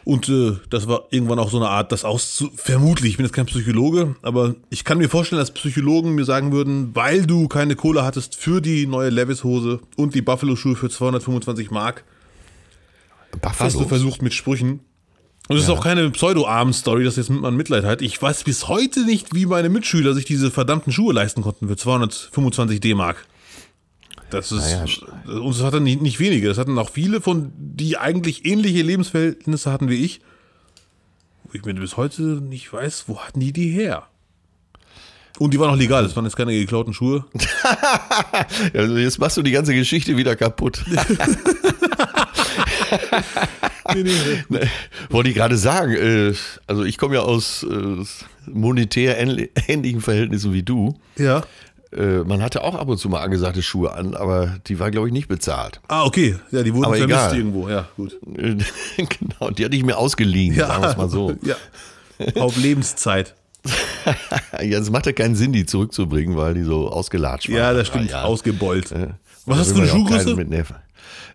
[0.03, 2.49] Und äh, das war irgendwann auch so eine Art, das auszu...
[2.55, 6.51] Vermutlich, ich bin jetzt kein Psychologe, aber ich kann mir vorstellen, dass Psychologen mir sagen
[6.51, 11.71] würden, weil du keine Kohle hattest für die neue Levis-Hose und die Buffalo-Schuhe für 225
[11.71, 12.03] Mark,
[13.43, 13.87] hast du Buffalo.
[13.87, 14.81] versucht mit Sprüchen.
[15.47, 18.03] Und es ist auch keine Pseudo-Arm-Story, dass jetzt man Mitleid hat.
[18.03, 21.75] Ich weiß bis heute nicht, wie meine Mitschüler sich diese verdammten Schuhe leisten konnten für
[21.75, 23.25] 225 D-Mark.
[24.29, 24.85] Das ist, Naja,
[25.25, 26.47] und das hatten nicht, nicht wenige.
[26.47, 30.21] Das hatten auch viele von, die eigentlich ähnliche Lebensverhältnisse hatten wie ich.
[31.45, 34.07] Wo ich mir bis heute nicht weiß, wo hatten die die her?
[35.39, 37.25] Und die waren auch legal, das waren jetzt keine geklauten Schuhe.
[38.73, 40.83] Also jetzt machst du die ganze Geschichte wieder kaputt.
[43.95, 44.59] Nee, nee, nee.
[45.09, 46.33] Wollte ich gerade sagen, äh,
[46.67, 48.03] also ich komme ja aus äh,
[48.47, 50.99] monetär ähnli- ähnlichen Verhältnissen wie du.
[51.17, 51.43] Ja.
[51.91, 55.07] Äh, man hatte auch ab und zu mal angesagte Schuhe an, aber die war, glaube
[55.07, 55.81] ich, nicht bezahlt.
[55.87, 56.35] Ah, okay.
[56.51, 57.37] Ja, die wurden Aber vermisst egal.
[57.37, 57.69] irgendwo.
[57.69, 58.13] Ja, gut.
[58.37, 58.57] Äh,
[58.97, 61.35] genau, die hatte ich mir ausgeliehen, sagen wir es mal so.
[61.43, 61.55] Ja.
[62.41, 63.35] Auf Lebenszeit.
[64.61, 67.57] Ja, es machte keinen Sinn, die zurückzubringen, weil die so ausgelatscht waren.
[67.57, 68.11] Ja, das stimmt.
[68.11, 68.23] Ja.
[68.23, 68.91] Ausgebeult.
[68.91, 70.65] Da Was hast du eine ja Schuhgröße?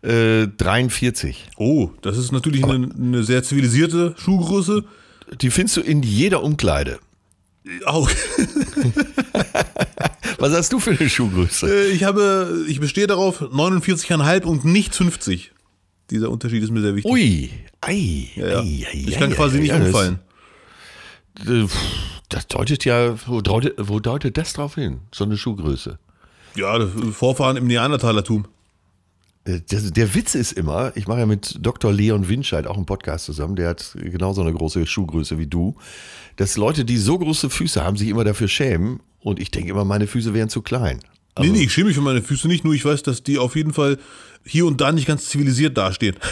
[0.02, 1.48] Äh, 43.
[1.56, 4.84] Oh, das ist natürlich eine, eine sehr zivilisierte Schuhgröße.
[5.40, 6.98] Die findest du in jeder Umkleide.
[7.86, 8.10] Auch.
[10.38, 11.66] Was hast du für eine Schuhgröße?
[11.68, 15.52] Äh, Ich habe, ich bestehe darauf 49,5 und nicht 50.
[16.10, 17.10] Dieser Unterschied ist mir sehr wichtig.
[17.10, 17.50] Ui,
[17.80, 18.60] ei, Ja, ja.
[18.60, 20.18] ei, ei, Ich kann ei, quasi nicht ja, das- umfallen.
[21.46, 21.66] Äh,
[22.28, 25.00] Das deutet ja, wo deutet, wo deutet das drauf hin?
[25.14, 25.98] So eine Schuhgröße.
[26.56, 28.46] Ja, Vorfahren im Neandertalertum.
[29.44, 31.92] Äh, Der, der Witz ist immer, ich mache ja mit Dr.
[31.92, 35.76] Leon Winscheid auch einen Podcast zusammen, der hat genauso eine große Schuhgröße wie du,
[36.36, 39.84] dass Leute, die so große Füße haben, sich immer dafür schämen und ich denke immer,
[39.84, 41.00] meine Füße wären zu klein.
[41.38, 43.56] nee, nee, ich schäme mich für meine Füße nicht, nur ich weiß, dass die auf
[43.56, 43.98] jeden Fall
[44.44, 46.16] hier und da nicht ganz zivilisiert dastehen.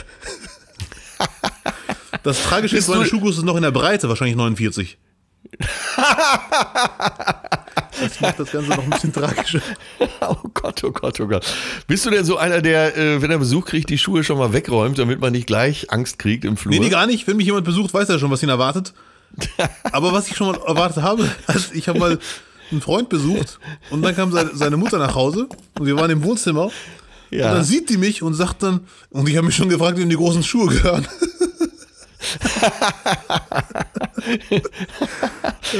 [2.23, 4.97] Das Tragische ist, meine Schuhgröße ist noch in der Breite, wahrscheinlich 49.
[8.01, 9.61] Das macht das Ganze noch ein bisschen tragischer.
[10.21, 11.45] Oh Gott, oh Gott, oh Gott.
[11.89, 14.53] Bist du denn so einer, der, äh, wenn er Besuch kriegt, die Schuhe schon mal
[14.53, 16.73] wegräumt, damit man nicht gleich Angst kriegt im Flur?
[16.73, 17.27] Nee, nee, gar nicht.
[17.27, 18.95] Wenn mich jemand besucht, weiß er schon, was ihn erwartet.
[19.93, 22.19] Aber was ich schon mal erwartet habe, also ich habe mal
[22.71, 23.59] einen Freund besucht
[23.91, 26.71] und dann kam seine, Mutter nach Hause und wir waren im Wohnzimmer
[27.31, 27.49] Ja.
[27.51, 30.09] und dann sieht die mich und sagt dann, und ich habe mich schon gefragt, wem
[30.09, 31.07] die großen Schuhe gehören.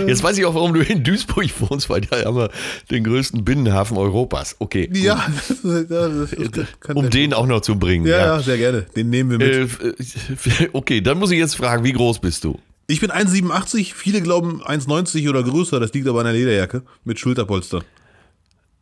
[0.07, 2.51] Jetzt weiß ich auch, warum du in Duisburg wohnst, weil da haben wir
[2.91, 4.57] den größten Binnenhafen Europas.
[4.59, 4.89] Okay.
[5.03, 8.07] Ja, das, das, das Um den auch noch zu bringen.
[8.07, 8.83] Ja, ja, sehr gerne.
[8.95, 9.49] Den nehmen wir mit.
[9.49, 12.59] Äh, f- okay, dann muss ich jetzt fragen, wie groß bist du?
[12.87, 17.19] Ich bin 1,87, viele glauben 1,90 oder größer, das liegt aber an der Lederjacke mit
[17.19, 17.83] Schulterpolster.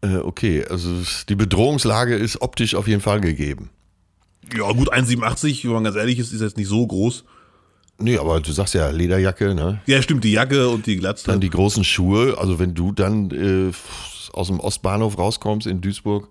[0.03, 0.89] Äh, okay, also
[1.29, 3.71] die Bedrohungslage ist optisch auf jeden Fall gegeben.
[4.57, 7.25] Ja, gut, 1,87, wenn man ganz ehrlich ist, ist jetzt nicht so groß.
[7.99, 9.83] Nee, aber du sagst ja Lederjacke, ne?
[9.87, 11.27] Ja, stimmt, die Jacke und die Glatze.
[11.27, 12.37] Dann die großen Schuhe.
[12.39, 13.73] Also wenn du dann äh,
[14.33, 16.29] aus dem Ostbahnhof rauskommst in Duisburg,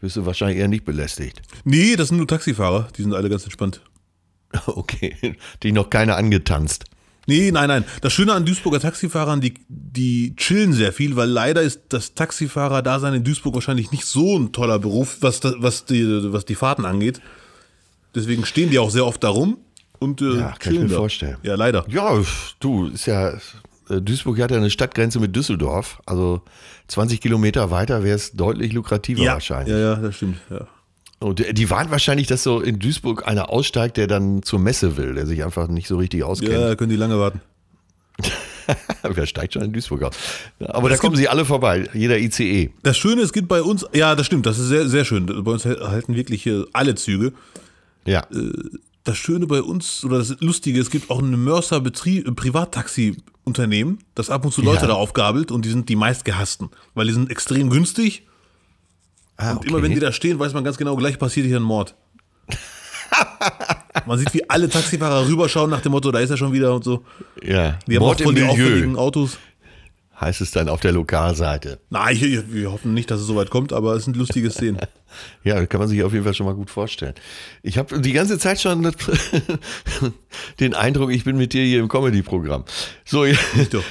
[0.00, 1.40] wirst du wahrscheinlich eher nicht belästigt.
[1.62, 3.80] Nee, das sind nur Taxifahrer, die sind alle ganz entspannt.
[4.66, 6.84] Okay, die noch keiner angetanzt.
[7.26, 7.84] Nee, nein, nein.
[8.02, 13.14] Das Schöne an Duisburger Taxifahrern, die, die chillen sehr viel, weil leider ist das Taxifahrer-Dasein
[13.14, 17.20] in Duisburg wahrscheinlich nicht so ein toller Beruf, was, was, die, was die Fahrten angeht.
[18.14, 19.58] Deswegen stehen die auch sehr oft darum
[19.98, 20.96] und äh, Ja, kann ich mir da.
[20.96, 21.36] vorstellen.
[21.42, 21.84] Ja, leider.
[21.88, 22.20] Ja,
[22.60, 23.30] du, ist ja,
[23.88, 26.00] äh, Duisburg hat ja eine Stadtgrenze mit Düsseldorf.
[26.06, 26.42] Also
[26.88, 29.72] 20 Kilometer weiter wäre es deutlich lukrativer wahrscheinlich.
[29.74, 30.36] Ja, ja, das stimmt.
[30.50, 30.66] Ja.
[31.24, 35.14] Und die- warnt wahrscheinlich, dass so in Duisburg einer aussteigt, der dann zur Messe will,
[35.14, 36.52] der sich einfach nicht so richtig ja, auskennt.
[36.54, 37.40] da können die lange warten.
[39.02, 40.14] Wer steigt schon in Duisburg aus?
[40.60, 42.70] Aber da kommen sie alle vorbei, jeder ICE.
[42.82, 45.26] Das Schöne, es gibt bei uns, ja, das stimmt, das ist sehr, sehr schön.
[45.26, 47.32] Bei uns halten wirklich hier alle Züge.
[48.06, 48.26] Ja.
[49.04, 53.98] Das Schöne bei uns, oder das Lustige, es gibt auch ein Mörser Betrieb, äh, Privattaxi-Unternehmen,
[54.14, 54.88] das ab und zu Leute Ja.
[54.88, 58.22] da aufgabelt und die sind die meistgehassten, weil die sind extrem günstig
[59.36, 61.62] Ah, und immer wenn die da stehen, weiß man ganz genau, gleich passiert hier ein
[61.62, 61.94] Mord.
[64.06, 66.84] man sieht, wie alle Taxifahrer rüberschauen nach dem Motto, da ist er schon wieder und
[66.84, 67.04] so.
[67.42, 67.78] ja.
[67.86, 69.38] Die haben Mord auch voll die auffälligen Autos.
[70.20, 71.80] Heißt es dann auf der Lokalseite.
[71.90, 74.78] Nein, wir hoffen nicht, dass es so weit kommt, aber es sind lustige Szenen.
[75.44, 77.14] Ja, das kann man sich auf jeden Fall schon mal gut vorstellen.
[77.62, 78.82] Ich habe die ganze Zeit schon
[80.58, 82.64] den Eindruck, ich bin mit dir hier im Comedy-Programm.
[83.04, 83.24] So,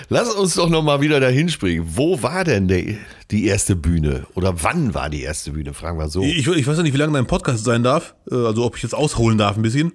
[0.09, 1.87] lass uns doch noch mal wieder dahin springen.
[1.95, 2.95] Wo war denn der,
[3.31, 4.27] die erste Bühne?
[4.33, 5.73] Oder wann war die erste Bühne?
[5.73, 6.23] Fragen wir so.
[6.23, 8.83] Ich, ich weiß ja nicht, wie lange dein Podcast sein darf, äh, also ob ich
[8.83, 9.93] jetzt ausholen darf ein bisschen.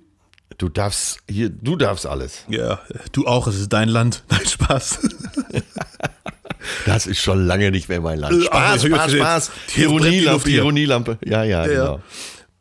[0.59, 2.44] Du darfst hier, du darfst alles.
[2.49, 2.81] Ja,
[3.12, 4.25] du auch, es ist dein Land.
[4.31, 4.99] Nein, Spaß.
[6.85, 8.35] Das ist schon lange nicht mehr mein Land.
[8.42, 9.51] Äh, Spaß, hab Spaß, jetzt- Spaß.
[9.77, 10.51] Ironielampe.
[10.51, 11.18] Ironielampe.
[11.25, 12.01] Ja, ja, Ja, genau.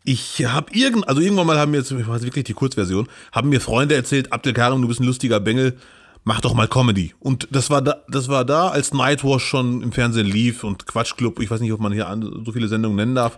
[0.04, 3.50] Ich habe irgend, also irgendwann mal haben mir jetzt, ich weiß wirklich die Kurzversion, haben
[3.50, 5.76] mir Freunde erzählt, Abdelkarim, du bist ein lustiger Bengel,
[6.24, 7.14] mach doch mal Comedy.
[7.20, 11.42] Und das war da, das war da, als Nightwash schon im Fernsehen lief und Quatschclub,
[11.42, 12.08] ich weiß nicht, ob man hier
[12.46, 13.38] so viele Sendungen nennen darf.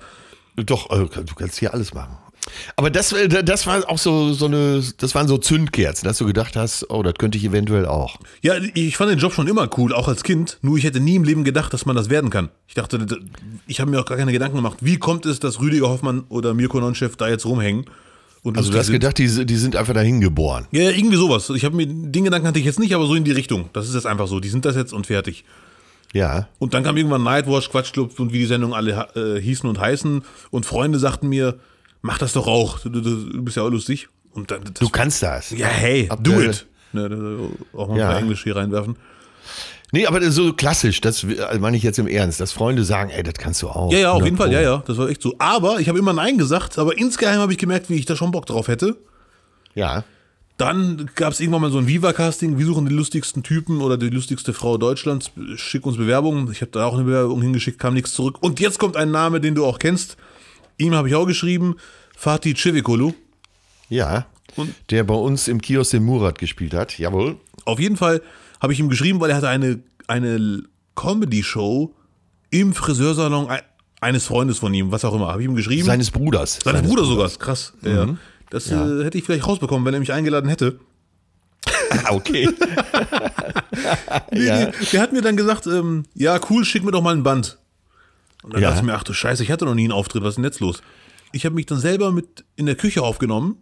[0.57, 2.17] Doch, äh, du kannst hier alles machen.
[2.75, 6.25] Aber das, äh, das war auch so, so eine, das waren so Zündkerzen, dass du
[6.25, 8.17] gedacht hast, oh, das könnte ich eventuell auch.
[8.41, 10.57] Ja, ich fand den Job schon immer cool, auch als Kind.
[10.61, 12.49] Nur ich hätte nie im Leben gedacht, dass man das werden kann.
[12.67, 13.05] Ich dachte,
[13.67, 16.53] ich habe mir auch gar keine Gedanken gemacht, wie kommt es, dass Rüdiger Hoffmann oder
[16.53, 17.85] Mirko Nonchef da jetzt rumhängen.
[18.41, 20.65] Und Also du hast gedacht, die, die sind einfach dahin geboren.
[20.71, 21.49] Ja, ja, irgendwie sowas.
[21.49, 23.69] Ich habe mir den Gedanken hatte ich jetzt nicht, aber so in die Richtung.
[23.73, 24.39] Das ist jetzt einfach so.
[24.39, 25.43] Die sind das jetzt und fertig.
[26.13, 26.47] Ja.
[26.57, 30.23] Und dann kam irgendwann Nightwatch, Quatschclub und wie die Sendungen alle äh, hießen und heißen.
[30.51, 31.59] Und Freunde sagten mir,
[32.01, 32.79] mach das doch auch.
[32.79, 34.07] Du, du, du bist ja auch lustig.
[34.31, 35.49] Und dann, das, Du kannst das.
[35.51, 36.65] ja, hey, Ab do it.
[36.93, 38.07] Ne, ne, auch mal ein Ja.
[38.09, 38.95] paar Englisch hier reinwerfen.
[39.91, 42.83] Nee, aber das ist so klassisch, das also meine ich jetzt im Ernst, dass Freunde
[42.83, 43.91] sagen, ey, das kannst du auch.
[43.91, 44.53] Ja, ja, auf 100 jeden Fall, Pro.
[44.53, 45.33] ja, ja, das war echt so.
[45.39, 48.29] Aber ich habe immer Nein gesagt, aber insgeheim habe ich gemerkt, wie ich da schon
[48.31, 48.97] Bock drauf hätte.
[49.73, 50.03] Ja.
[50.57, 54.09] Dann gab es irgendwann mal so ein Viva-Casting, wir suchen den lustigsten Typen oder die
[54.09, 56.51] lustigste Frau Deutschlands, schick uns Bewerbungen.
[56.51, 58.37] Ich habe da auch eine Bewerbung hingeschickt, kam nichts zurück.
[58.41, 60.17] Und jetzt kommt ein Name, den du auch kennst.
[60.79, 61.75] Ihm habe ich auch geschrieben,
[62.17, 63.13] Fatih Cevicolu.
[63.89, 64.25] Ja.
[64.55, 66.97] Und- der bei uns im Kiosk den Murat gespielt hat.
[66.97, 67.37] Jawohl.
[67.65, 68.21] Auf jeden Fall
[68.61, 70.63] habe ich ihm geschrieben, weil er hatte eine, eine
[70.95, 71.93] Comedy-Show
[72.49, 73.61] im Friseursalon ein-
[74.01, 75.27] eines Freundes von ihm, was auch immer.
[75.27, 75.85] Habe ich ihm geschrieben.
[75.85, 76.59] Seines Bruders.
[76.63, 77.73] Seines Bruder sogar, ist krass.
[77.83, 78.05] Ja.
[78.07, 78.17] Mhm.
[78.49, 80.79] Das Äh, hätte ich vielleicht rausbekommen, wenn er mich eingeladen hätte.
[82.05, 82.47] Ah, okay.
[84.31, 84.59] Nee, Ja.
[84.65, 87.57] nee, der hat mir dann gesagt, ähm, ja, cool, schick mir doch mal ein Band.
[88.43, 88.69] Und dann Ja.
[88.69, 90.43] dachte ich mir, ach du Scheiße, ich hatte noch nie einen Auftritt, was ist denn
[90.45, 90.81] jetzt los?
[91.31, 93.57] Ich habe mich dann selber mit in der Küche aufgenommen.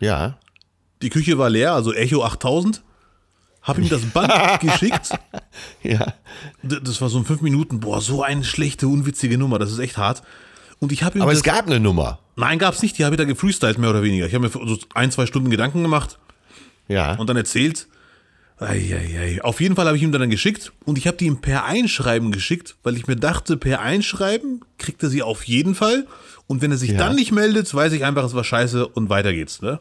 [0.00, 0.38] ja.
[1.02, 2.82] Die Küche war leer, also Echo 8000.
[3.62, 5.12] Habe ihm das Band geschickt.
[5.82, 6.12] Ja.
[6.62, 7.80] Das war so in fünf Minuten.
[7.80, 9.58] Boah, so eine schlechte, unwitzige Nummer.
[9.58, 10.22] Das ist echt hart.
[10.78, 12.18] Und ich habe ihm Aber es gab eine Nummer.
[12.36, 12.98] Nein, gab's nicht.
[12.98, 14.26] Die habe ich da gefreestylt, mehr oder weniger.
[14.26, 16.18] Ich habe mir so ein, zwei Stunden Gedanken gemacht
[16.86, 17.14] Ja.
[17.14, 17.86] und dann erzählt.
[18.60, 19.42] Eieiei.
[19.42, 22.30] Auf jeden Fall habe ich ihm dann geschickt und ich habe die ihm per Einschreiben
[22.32, 26.06] geschickt, weil ich mir dachte, per Einschreiben kriegt er sie auf jeden Fall.
[26.46, 26.98] Und wenn er sich Ja.
[26.98, 29.62] dann nicht meldet, weiß ich einfach, es war scheiße und weiter geht's.
[29.62, 29.80] Ne?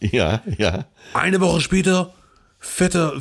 [0.00, 0.86] Ja, ja.
[1.14, 2.12] Eine Woche später,
[2.58, 3.14] fetter,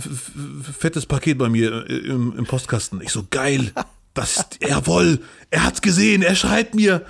[0.78, 3.00] fettes Paket bei mir äh, im, im Postkasten.
[3.02, 3.72] Ich so, geil.
[4.16, 5.20] Das ist, jawohl,
[5.52, 7.06] er hat's gesehen, er schreibt mir.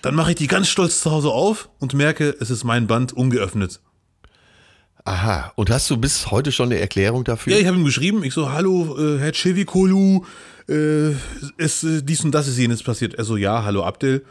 [0.00, 3.12] Dann mache ich die ganz stolz zu Hause auf und merke, es ist mein Band
[3.12, 3.80] ungeöffnet.
[5.04, 5.52] Aha.
[5.56, 7.52] Und hast du bis heute schon eine Erklärung dafür?
[7.54, 10.24] Ja, ich habe ihm geschrieben, ich so, hallo, äh, Herr Cevikolu,
[10.68, 11.10] äh,
[11.56, 13.14] ist äh, dies und das ist jenes passiert.
[13.14, 14.24] Er so, ja, hallo Abdel.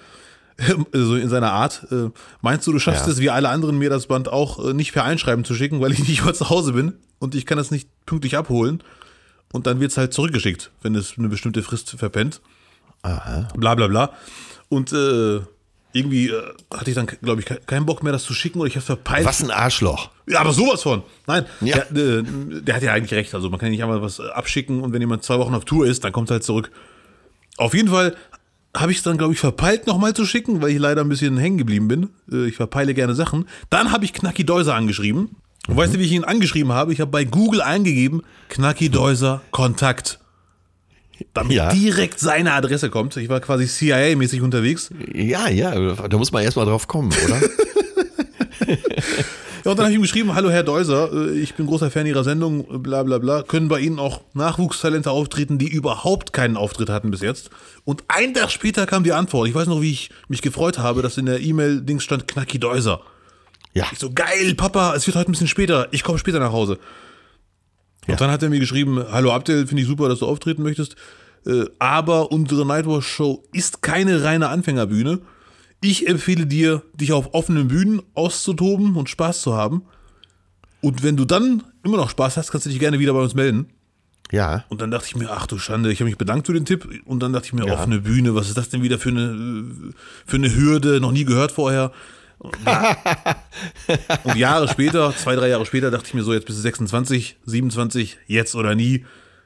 [0.91, 1.88] So in seiner Art.
[1.89, 2.10] Äh,
[2.41, 3.12] meinst du, du schaffst Ja.
[3.13, 5.93] es wie alle anderen mir das Band auch äh, nicht per Einschreiben zu schicken, weil
[5.93, 8.84] ich nicht mal zu Hause bin und ich kann das nicht pünktlich abholen
[9.53, 12.41] und dann wird es halt zurückgeschickt, wenn es eine bestimmte Frist verpennt.
[13.01, 14.12] Bla bla bla.
[14.67, 15.39] Und äh,
[15.93, 16.41] irgendwie äh,
[16.73, 18.86] hatte ich dann, glaube ich, ke- keinen Bock mehr, das zu schicken oder ich habe
[18.86, 19.25] verpeilt.
[19.25, 20.10] Was ein Arschloch.
[20.28, 21.04] Ja, aber sowas von.
[21.28, 21.80] Nein, Ja.
[21.89, 22.23] der, äh,
[22.62, 23.34] der hat ja eigentlich recht.
[23.34, 25.88] Also man kann nicht einmal was äh, abschicken und wenn jemand zwei Wochen auf Tour
[25.88, 26.71] ist, dann kommt er halt zurück.
[27.58, 28.15] Auf jeden Fall
[28.78, 31.38] habe ich es dann, glaube ich, verpeilt nochmal zu schicken, weil ich leider ein bisschen
[31.38, 32.10] hängen geblieben bin.
[32.32, 33.45] Äh, Ich verpeile gerne Sachen.
[33.71, 35.36] Dann habe ich Knacki Deuser angeschrieben.
[35.67, 36.93] Und weißt du, wie ich ihn angeschrieben habe?
[36.93, 40.18] Ich habe bei Google eingegeben, Knacki Deuser Kontakt.
[41.34, 41.71] Damit Ja.
[41.73, 43.15] direkt seine Adresse kommt.
[43.17, 44.89] Ich war quasi CIA-mäßig unterwegs.
[45.13, 45.93] Ja, ja.
[46.08, 47.39] Da muss man erstmal drauf kommen, oder?
[49.65, 52.05] Ja, und dann habe ich ihm geschrieben, hallo Herr Deuser, äh, ich bin großer Fan
[52.05, 53.43] Ihrer Sendung, äh, bla bla bla.
[53.43, 57.49] Können bei Ihnen auch Nachwuchstalente auftreten, die überhaupt keinen Auftritt hatten bis jetzt?
[57.84, 59.49] Und ein Tag später kam die Antwort.
[59.49, 63.01] Ich weiß noch, wie ich mich gefreut habe, dass in der E-Mail-Dings stand Knacki Deuser.
[63.73, 63.86] ja.
[63.91, 65.89] Ich so, geil, Papa, es wird heute ein bisschen später.
[65.91, 66.79] Ich komme später nach Hause.
[68.10, 68.13] Ja.
[68.13, 70.95] Und dann hat er mir geschrieben, hallo Abdel, finde ich super, dass du auftreten möchtest.
[71.45, 75.19] Äh, aber unsere Nightwatch-Show ist keine reine Anfängerbühne.
[75.82, 79.84] Ich empfehle dir, dich auf offenen Bühnen auszutoben und Spaß zu haben.
[80.82, 83.34] Und wenn du dann immer noch Spaß hast, kannst du dich gerne wieder bei uns
[83.36, 83.67] melden.
[84.32, 84.65] Ja.
[84.69, 86.88] Und dann dachte ich mir, ach du Schande, ich habe mich bedankt für den Tipp.
[87.06, 87.74] Und dann dachte ich mir, Ja.
[87.74, 89.63] offene Bühne, was ist das denn wieder für eine,
[90.26, 91.91] für eine Hürde, noch nie gehört vorher.
[94.23, 97.38] Und, Jahre später, zwei, drei Jahre später, dachte ich mir so, jetzt bist du 26,
[97.45, 99.06] 27, jetzt oder nie.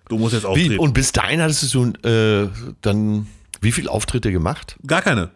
[0.10, 0.80] Du musst jetzt Wie, auftreten.
[0.80, 2.50] und bis dahin hattest du äh,
[2.82, 3.28] dann
[3.62, 4.76] wie viele Auftritte gemacht?
[4.86, 5.32] Gar keine.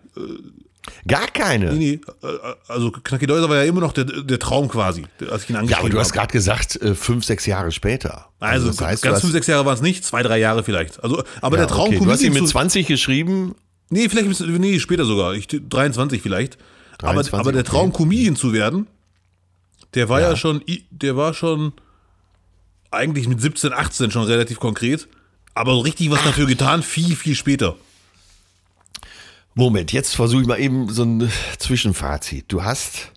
[1.08, 1.74] Gar keine.
[1.74, 2.28] Nee, äh,
[2.68, 5.60] also Knacki Deuser war ja immer noch der, der Traum quasi, als ich ihn Ja,
[5.60, 8.30] angeschrieben aber du hast gerade gesagt, äh, fünf, sechs Jahre später.
[8.40, 11.04] Also, das heißt, ganz fünf, sechs Jahre waren es nicht, zwei, drei Jahre vielleicht.
[11.04, 12.00] Also, aber ja, der Traum okay.
[12.00, 13.56] Du hast ihn mit zu- 20 geschrieben.
[13.90, 15.34] Nee, vielleicht nee, später sogar.
[15.34, 16.58] Ich, 23 vielleicht.
[17.00, 17.64] 23, aber, aber der.
[17.64, 18.88] Traum, Comedian zu werden,
[19.94, 20.36] der war ja, Ja.
[20.36, 21.74] schon, der war schon
[22.92, 25.08] eigentlich mit 17, 18 schon relativ konkret.
[25.54, 27.76] Aber so richtig was dafür getan, viel, viel später.
[29.56, 32.46] Moment, jetzt versuche ich mal eben so ein Zwischenfazit.
[32.48, 33.12] Du hast,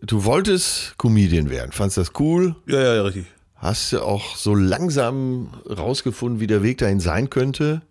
[0.00, 3.26] du wolltest Comedian werden, fandst das cool, Ja, ja, ja, richtig.
[3.56, 7.82] hast du auch so langsam rausgefunden, wie der Weg dahin sein könnte,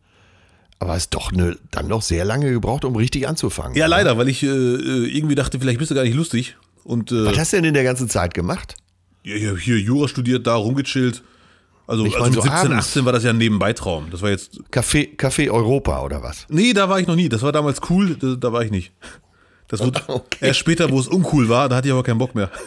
[0.85, 3.75] aber hast doch eine, dann noch sehr lange gebraucht, um richtig anzufangen.
[3.75, 6.55] Ja, leider, weil ich äh, äh, irgendwie dachte, vielleicht bist du gar nicht lustig.
[6.83, 8.75] Und äh, Was hast du denn in der ganzen Zeit gemacht?
[9.23, 11.23] ja, ich habe hier Jura studiert, da rumgechillt.
[11.87, 12.87] Also, Ich also mein, mit so 17, abends.
[12.89, 14.11] 18 war das ja ein Nebenbeitraum.
[14.11, 14.59] Das war jetzt.
[14.71, 16.45] Café, Café Europa oder was?
[16.49, 17.29] Nee, da war ich noch nie.
[17.29, 18.91] Das war damals cool, da, da war ich nicht.
[19.67, 20.47] Das wurde Okay.
[20.47, 22.49] erst später, wo es uncool war, da hatte ich aber keinen Bock mehr.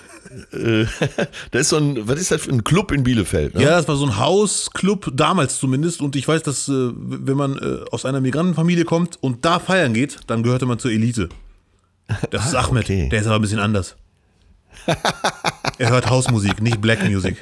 [1.50, 3.54] Da ist so ein, was ist das für ein Club in Bielefeld?
[3.54, 3.62] Ne?
[3.62, 6.02] Ja, das war so ein Hausclub, damals zumindest.
[6.02, 9.94] Und ich weiß, dass, äh, wenn man äh, aus einer Migrantenfamilie kommt und da feiern
[9.94, 11.30] geht, dann gehörte man zur Elite.
[12.30, 12.84] Das ist Ahmed.
[12.84, 13.08] okay.
[13.08, 13.96] Der ist aber ein bisschen anders.
[15.78, 17.37] er hört Hausmusik, nicht Black Music.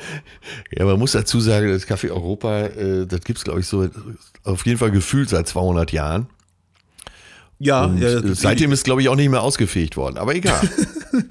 [0.70, 3.88] Ja, man muss dazu sagen, das Café Europa, äh, das gibt es, glaube ich, so
[4.44, 6.28] auf jeden Fall gefühlt seit 200 Jahren.
[7.58, 10.18] Ja, ja seitdem ist, glaube ich, auch nicht mehr ausgefegt worden.
[10.18, 10.60] Aber egal.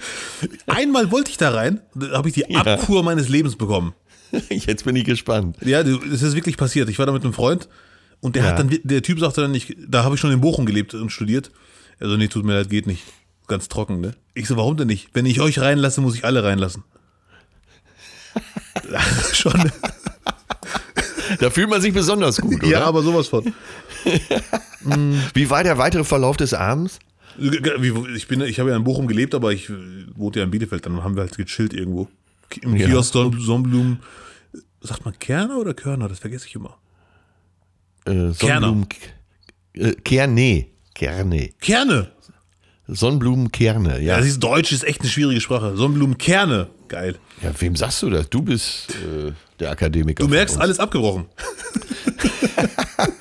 [0.67, 3.93] einmal wollte ich da rein, da habe ich die Abfuhr meines Lebens bekommen.
[4.49, 5.57] Jetzt bin ich gespannt.
[5.63, 6.89] Ja, es ist wirklich passiert.
[6.89, 7.69] Ich war da mit einem Freund
[8.21, 8.49] und der Ja.
[8.49, 11.11] hat dann, der Typ sagte dann, ich, da habe ich schon in Bochum gelebt und
[11.11, 11.51] studiert.
[11.99, 13.03] Also, nee, tut mir leid, geht nicht.
[13.47, 14.15] Ganz trocken, ne?
[14.33, 15.09] Ich so, warum denn nicht?
[15.13, 16.83] Wenn ich euch reinlasse, muss ich alle reinlassen.
[19.33, 19.71] schon.
[21.39, 22.67] Da fühlt man sich besonders gut, oder?
[22.67, 23.53] Ja, aber sowas von.
[25.34, 27.00] Wie war der weitere Verlauf des Abends?
[27.38, 29.69] Ich, bin, ich habe ja in Bochum gelebt, aber ich
[30.15, 30.86] wohnte ja in Bielefeld.
[30.86, 32.08] Dann haben wir halt gechillt irgendwo.
[32.62, 32.88] Im Ja.
[32.88, 34.00] Kiosk Son- Sonnenblumen.
[34.82, 36.08] Sagt man Kerner oder Körner?
[36.08, 36.78] Das vergesse ich immer.
[38.06, 38.88] Äh, Sonnenblumen,
[39.74, 40.67] äh, Kerne.
[40.93, 41.50] Kerne.
[41.60, 42.12] Kerne.
[42.88, 44.13] Sonnenblumenkerne, ja.
[44.13, 45.76] Ja, das ist Deutsch, ist echt eine schwierige Sprache.
[45.76, 46.67] Sonnenblumenkerne.
[46.88, 47.15] Geil.
[47.41, 47.52] ja.
[47.60, 48.30] Wem sagst du das?
[48.30, 50.24] Du bist äh, der Akademiker.
[50.24, 51.26] Du merkst, alles abgebrochen.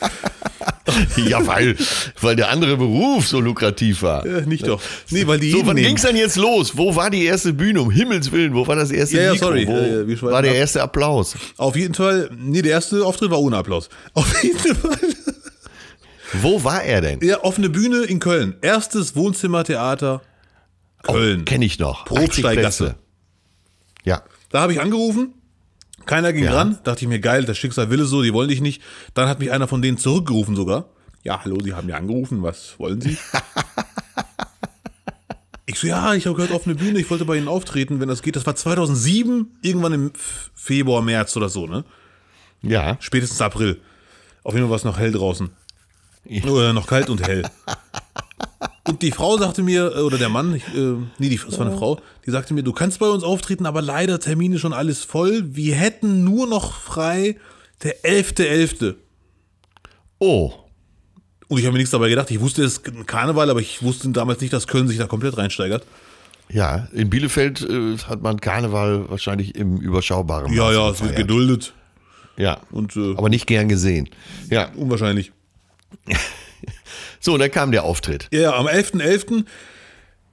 [1.28, 1.76] Ja, weil,
[2.20, 4.24] weil der andere Beruf so lukrativ war.
[4.26, 4.80] Äh, nicht doch.
[5.10, 5.88] Nee, weil die So, wann nehmen.
[5.88, 6.76] ging's denn jetzt los?
[6.76, 7.80] Wo war die erste Bühne?
[7.82, 9.46] Um Himmels Willen, wo war das erste Ja, ja, Mikro?
[9.46, 10.56] sorry, Wo war der ab.
[10.56, 11.36] erste Applaus?
[11.56, 13.88] Auf jeden Fall, nee, der erste Auftritt war ohne Applaus.
[14.14, 14.98] Auf jeden Fall.
[16.42, 17.20] Wo war er denn?
[17.22, 18.56] Ja, offene Bühne in Köln.
[18.60, 20.20] Erstes Wohnzimmertheater
[21.02, 21.40] Köln.
[21.42, 22.06] Oh, Kenne ich noch.
[22.06, 22.94] 80 Probsteigasse.
[24.04, 24.22] Ja.
[24.50, 25.34] Da habe ich angerufen.
[26.06, 26.54] Keiner ging Ja.
[26.54, 26.78] ran.
[26.84, 28.82] Dachte ich mir, geil, das Schicksal will es so, die wollen dich nicht.
[29.14, 30.90] Dann hat mich einer von denen zurückgerufen sogar.
[31.24, 33.16] Ja, hallo, Sie haben ja angerufen, was wollen Sie?
[35.66, 38.20] ich so, ja, ich habe gehört offene Bühne, ich wollte bei Ihnen auftreten, wenn das
[38.20, 38.36] geht.
[38.36, 40.12] Das war 2007, irgendwann im
[40.54, 41.84] Februar, März oder so, ne?
[42.60, 42.98] Ja.
[43.00, 43.80] Spätestens April.
[44.42, 45.48] Auf jeden Fall war es noch hell draußen.
[46.46, 47.42] Oder noch kalt und hell.
[48.86, 51.66] Und die Frau sagte mir, äh, oder der Mann, ich, äh, nee, die, es war
[51.66, 55.04] eine Frau, die sagte mir, du kannst bei uns auftreten, aber leider Termine schon alles
[55.04, 55.56] voll.
[55.56, 57.38] Wir hätten nur noch frei
[57.82, 58.96] der 11.11.
[60.18, 60.63] Oh.
[61.48, 62.30] Und ich habe mir nichts dabei gedacht.
[62.30, 65.06] Ich wusste, es ist ein Karneval, aber ich wusste damals nicht, dass Köln sich da
[65.06, 65.84] komplett reinsteigert.
[66.50, 71.16] Ja, in Bielefeld äh, hat man Karneval wahrscheinlich im überschaubaren Ja, Maße ja, es wird
[71.16, 71.72] geduldet
[72.36, 74.08] Ja, und äh, aber nicht gern gesehen.
[74.50, 75.32] Ja, unwahrscheinlich.
[77.20, 78.28] so, und dann kam der Auftritt.
[78.32, 79.44] Ja, am 11.11.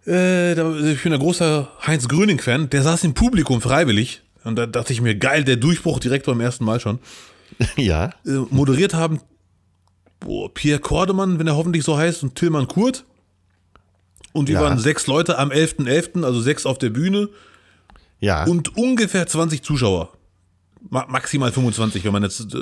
[0.06, 2.70] Äh, da, ich bin ein großer Heinz Gröning-Fan.
[2.70, 4.22] Der saß im Publikum freiwillig.
[4.44, 7.00] Und da dachte ich mir, geil, der Durchbruch direkt beim ersten Mal schon.
[7.76, 9.20] Ja, Äh, moderiert haben
[10.22, 13.04] boah, Pierre Kordemann, wenn er hoffentlich so heißt, und Tillmann Kurt.
[14.34, 14.62] Und wir Ja.
[14.62, 17.28] waren sechs Leute am 11.11., also sechs auf der Bühne
[18.22, 18.46] ja.
[18.46, 20.14] und ungefähr 20 Zuschauer.
[20.90, 22.40] Ma maximal 25, wenn man jetzt.
[22.56, 22.58] Äh,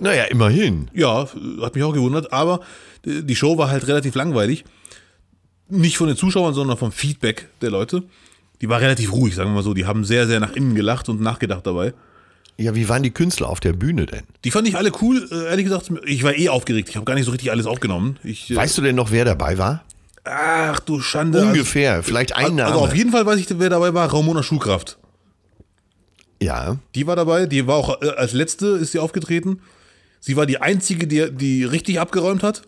[0.00, 0.90] naja, immerhin.
[0.92, 1.26] ja,
[1.62, 2.60] hat mich auch gewundert, aber
[3.06, 4.64] äh, die Show war halt relativ langweilig.
[5.68, 8.02] Nicht von den Zuschauern, sondern vom Feedback der Leute.
[8.60, 9.72] Die war relativ ruhig, sagen wir mal so.
[9.72, 11.94] Die haben sehr, sehr nach innen gelacht und nachgedacht dabei.
[12.56, 14.22] Ja, wie waren die Künstler auf der Bühne denn?
[14.44, 15.90] Die fand ich alle cool, äh, ehrlich gesagt.
[16.06, 16.88] Ich war eh aufgeregt.
[16.88, 18.18] Ich habe gar nicht so richtig alles aufgenommen.
[18.22, 19.84] Ich, äh, Weißt du denn noch, wer dabei war?
[20.26, 21.42] ach du Schande.
[21.42, 22.72] Ungefähr, vielleicht ein Also, Name.
[22.72, 24.10] also auf jeden Fall weiß ich, wer dabei war.
[24.10, 24.96] Ramona Schuhkraft.
[26.40, 27.44] ja, Die war dabei.
[27.46, 29.60] Die war auch äh, als letzte ist sie aufgetreten.
[30.20, 32.62] Sie war die einzige, die, die richtig abgeräumt hat.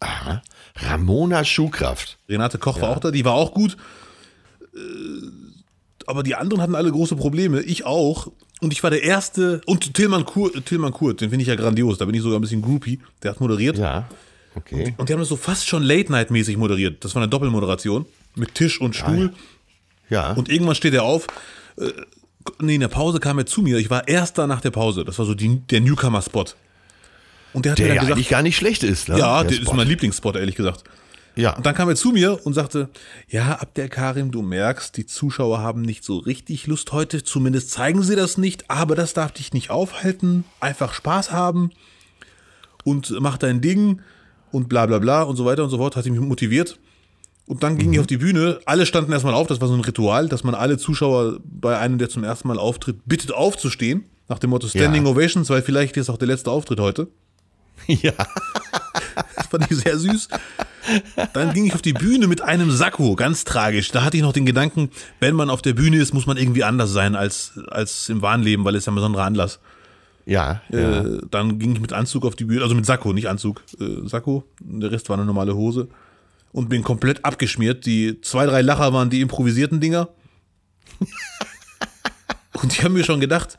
[0.00, 0.42] aha.
[0.74, 2.18] Ramona Schuhkraft.
[2.30, 3.76] Renate Koch war auch da, die war auch gut.
[6.06, 7.60] Aber die anderen hatten alle große Probleme.
[7.60, 8.32] Ich auch.
[8.62, 9.60] Und ich war der Erste.
[9.66, 11.98] Und Tillmann Kurt, Tillmann Kurt den finde ich ja grandios.
[11.98, 13.00] Da bin ich sogar ein bisschen groupie.
[13.22, 13.76] Der hat moderiert.
[13.76, 14.08] Ja,
[14.54, 14.94] okay.
[14.98, 17.04] Und die haben das so fast schon Late-Night-mäßig moderiert.
[17.04, 18.06] Das war eine Doppelmoderation.
[18.36, 19.32] Mit Tisch und Stuhl.
[20.08, 21.26] Ja, Und irgendwann steht er auf.
[21.76, 21.90] Äh,
[22.60, 23.78] nee, in der Pause kam er zu mir.
[23.78, 25.04] Ich war Erster nach der Pause.
[25.04, 26.44] Das war so die, der Newcomer-Spot.
[27.54, 29.08] Und der hat der mir ja dann gesagt, eigentlich gar nicht schlecht ist.
[29.08, 29.18] Ne?
[29.18, 30.84] ja, der der ist mein Lieblingsspot, ehrlich gesagt.
[31.34, 32.90] Ja, Und dann kam er zu mir und sagte,
[33.28, 38.02] ja, Abdel Karim, du merkst, die Zuschauer haben nicht so richtig Lust heute, zumindest zeigen
[38.02, 41.70] sie das nicht, aber das darf dich nicht aufhalten, einfach Spaß haben
[42.84, 44.02] und mach dein Ding
[44.50, 46.78] und bla bla bla und so weiter und so fort, hat mich motiviert.
[47.46, 49.80] Und dann ging ich auf die Bühne, alle standen erstmal auf, das war so ein
[49.80, 54.38] Ritual, dass man alle Zuschauer bei einem, der zum ersten Mal auftritt, bittet aufzustehen, nach
[54.38, 55.10] dem Motto Standing Ja.
[55.10, 57.08] Ovations, weil vielleicht ist auch der letzte Auftritt heute.
[57.86, 58.12] ja.
[59.36, 60.28] Das fand ich sehr süß.
[61.32, 63.90] Dann ging ich auf die Bühne mit einem Sakko, ganz tragisch.
[63.90, 64.90] Da hatte ich noch den Gedanken,
[65.20, 68.42] wenn man auf der Bühne ist, muss man irgendwie anders sein als, als im wahren
[68.42, 69.60] Leben, weil es ja ein besonderer Anlass.
[70.24, 71.02] Ja, ja.
[71.02, 74.06] Äh, dann ging ich mit Anzug auf die Bühne, also mit Sakko, nicht Anzug, äh,
[74.08, 74.44] Sakko.
[74.60, 75.88] Der Rest war eine normale Hose.
[76.52, 77.86] Und bin komplett abgeschmiert.
[77.86, 80.08] Die zwei, drei Lacher waren die improvisierten Dinger.
[82.52, 83.56] Und ich habe mir schon gedacht,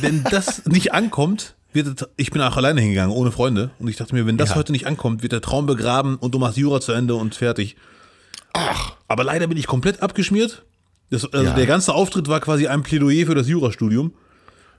[0.00, 3.70] wenn das nicht ankommt, wird ich bin auch alleine hingegangen, ohne Freunde.
[3.78, 4.56] Und ich dachte mir, wenn das Ja.
[4.56, 7.76] heute nicht ankommt, wird der Traum begraben und du machst Jura zu Ende und fertig.
[8.52, 10.64] Ach, Aber leider bin ich komplett abgeschmiert.
[11.10, 11.54] Das, also Ja.
[11.54, 14.12] Der ganze Auftritt war quasi ein Plädoyer für das Jurastudium.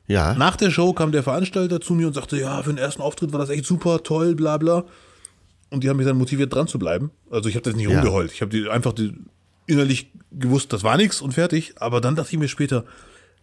[0.08, 0.34] ja.
[0.36, 3.32] Nach der Show kam der Veranstalter zu mir und sagte, ja, für den ersten Auftritt
[3.34, 4.86] war das echt super, toll, bla bla.
[5.72, 7.12] Und die haben mich dann motiviert, dran zu bleiben.
[7.32, 7.96] Also ich habe das nicht Ja.
[8.00, 8.32] rumgeheult.
[8.32, 9.14] Ich habe die einfach die,
[9.68, 11.74] innerlich gewusst, das war nichts und fertig.
[11.80, 12.86] Aber dann dachte ich mir später,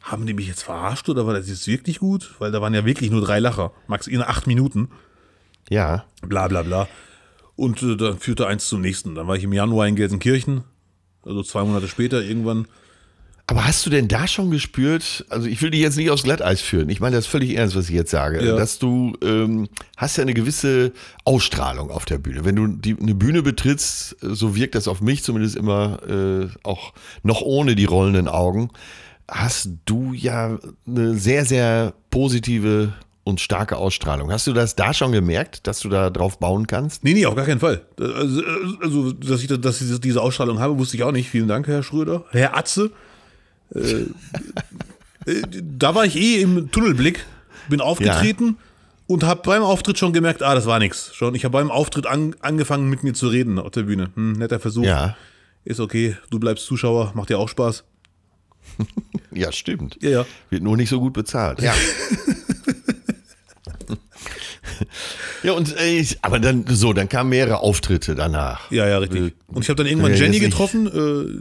[0.02, 2.34] haben die mich jetzt verarscht oder war das jetzt wirklich gut?
[2.38, 3.72] Weil da waren ja wirklich nur drei Lacher.
[3.86, 4.88] Max in acht Minuten.
[5.70, 6.04] ja.
[6.22, 6.88] Bla bla bla.
[7.56, 9.14] Und äh, dann führte eins zum nächsten.
[9.14, 10.64] Dann war ich im Januar in Gelsenkirchen.
[11.24, 12.66] Also zwei Monate später irgendwann.
[13.46, 16.60] Aber hast du denn da schon gespürt, also ich will dich jetzt nicht aufs Glatteis
[16.60, 18.56] führen, ich meine das völlig ernst, was ich jetzt sage, Ja.
[18.56, 20.92] dass du ähm, hast ja eine gewisse
[21.24, 22.44] Ausstrahlung auf der Bühne.
[22.44, 26.46] Wenn du die, eine Bühne betrittst, äh, so wirkt das auf mich zumindest immer äh,
[26.62, 26.92] auch
[27.24, 28.70] noch ohne die rollenden Augen,
[29.30, 32.92] hast du ja eine sehr, sehr positive
[33.24, 34.32] und starke Ausstrahlung.
[34.32, 37.04] Hast du das da schon gemerkt, dass du da drauf bauen kannst?
[37.04, 37.82] Nee, nee, auf gar keinen Fall.
[37.98, 38.42] Also,
[38.80, 41.30] also dass ich da- dass ich diese Ausstrahlung habe, wusste ich auch nicht.
[41.30, 42.24] Vielen Dank, Herr Schröder.
[42.30, 42.90] Herr Atze.
[43.74, 44.06] Äh,
[45.26, 45.42] äh,
[45.78, 47.24] da war ich eh im Tunnelblick,
[47.68, 48.56] bin aufgetreten
[49.06, 51.14] Und habe beim Auftritt schon gemerkt, ah, das war nix.
[51.14, 54.10] Schon, ich habe beim Auftritt an, angefangen, mit mir zu reden auf der Bühne.
[54.14, 54.84] Hm, netter Versuch.
[54.84, 55.16] Ja.
[55.64, 57.84] Ist okay, du bleibst Zuschauer, macht dir auch Spaß.
[59.34, 59.96] Ja, stimmt.
[60.02, 60.26] Ja, ja.
[60.50, 61.62] Wird nur nicht so gut bezahlt.
[61.62, 61.72] Ja.
[65.42, 68.70] ja, und äh, aber dann so, dann kamen mehrere Auftritte danach.
[68.70, 69.20] Ja, ja, richtig.
[69.20, 70.86] Äh, Und ich habe dann irgendwann ja, Jenny getroffen,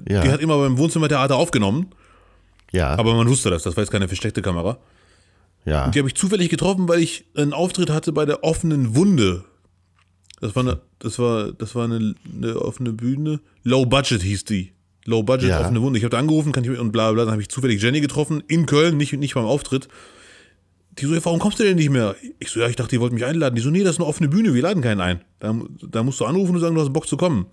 [0.08, 0.22] äh, Ja.
[0.22, 1.88] die hat immer beim Wohnzimmertheater aufgenommen,
[2.72, 4.78] Ja, aber man wusste das, das war jetzt keine versteckte Kamera.
[5.66, 5.90] ja.
[5.90, 9.44] Die habe ich zufällig getroffen, weil ich einen Auftritt hatte bei der offenen Wunde.
[10.40, 13.40] Das war eine, das war, das war eine, eine offene Bühne.
[13.64, 14.72] Low Budget hieß die.
[15.06, 15.62] Low Budget Ja.
[15.62, 15.98] offene Wunde.
[15.98, 17.24] Ich habe da angerufen, kann ich und bla bla.
[17.24, 19.88] Dann habe ich zufällig Jenny getroffen in Köln, nicht, nicht beim Auftritt.
[21.00, 22.16] Die so, ja, warum kommst du denn nicht mehr?
[22.40, 23.56] Ich so, ja, ich dachte, ihr wollt mich einladen.
[23.56, 25.22] Die so, nee, das ist eine offene Bühne, wir laden keinen ein.
[25.40, 25.56] Da,
[25.90, 27.46] da musst du anrufen und sagen, du hast Bock zu kommen.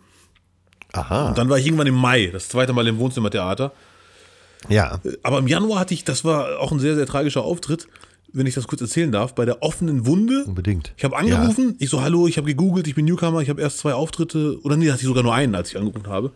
[0.93, 1.29] Aha.
[1.29, 3.73] Und dann war ich irgendwann im Mai, das zweite Mal im Wohnzimmertheater.
[4.69, 5.01] Ja.
[5.23, 7.87] Aber im Januar hatte ich, das war auch ein sehr, sehr tragischer Auftritt,
[8.33, 10.45] wenn ich das kurz erzählen darf, bei der offenen Wunde.
[10.45, 10.93] Unbedingt.
[10.97, 13.79] Ich habe angerufen, ich so, hallo, ich habe gegoogelt, ich bin Newcomer, ich habe erst
[13.79, 16.33] zwei Auftritte, oder nee, hatte ich sogar nur einen, als ich angerufen habe.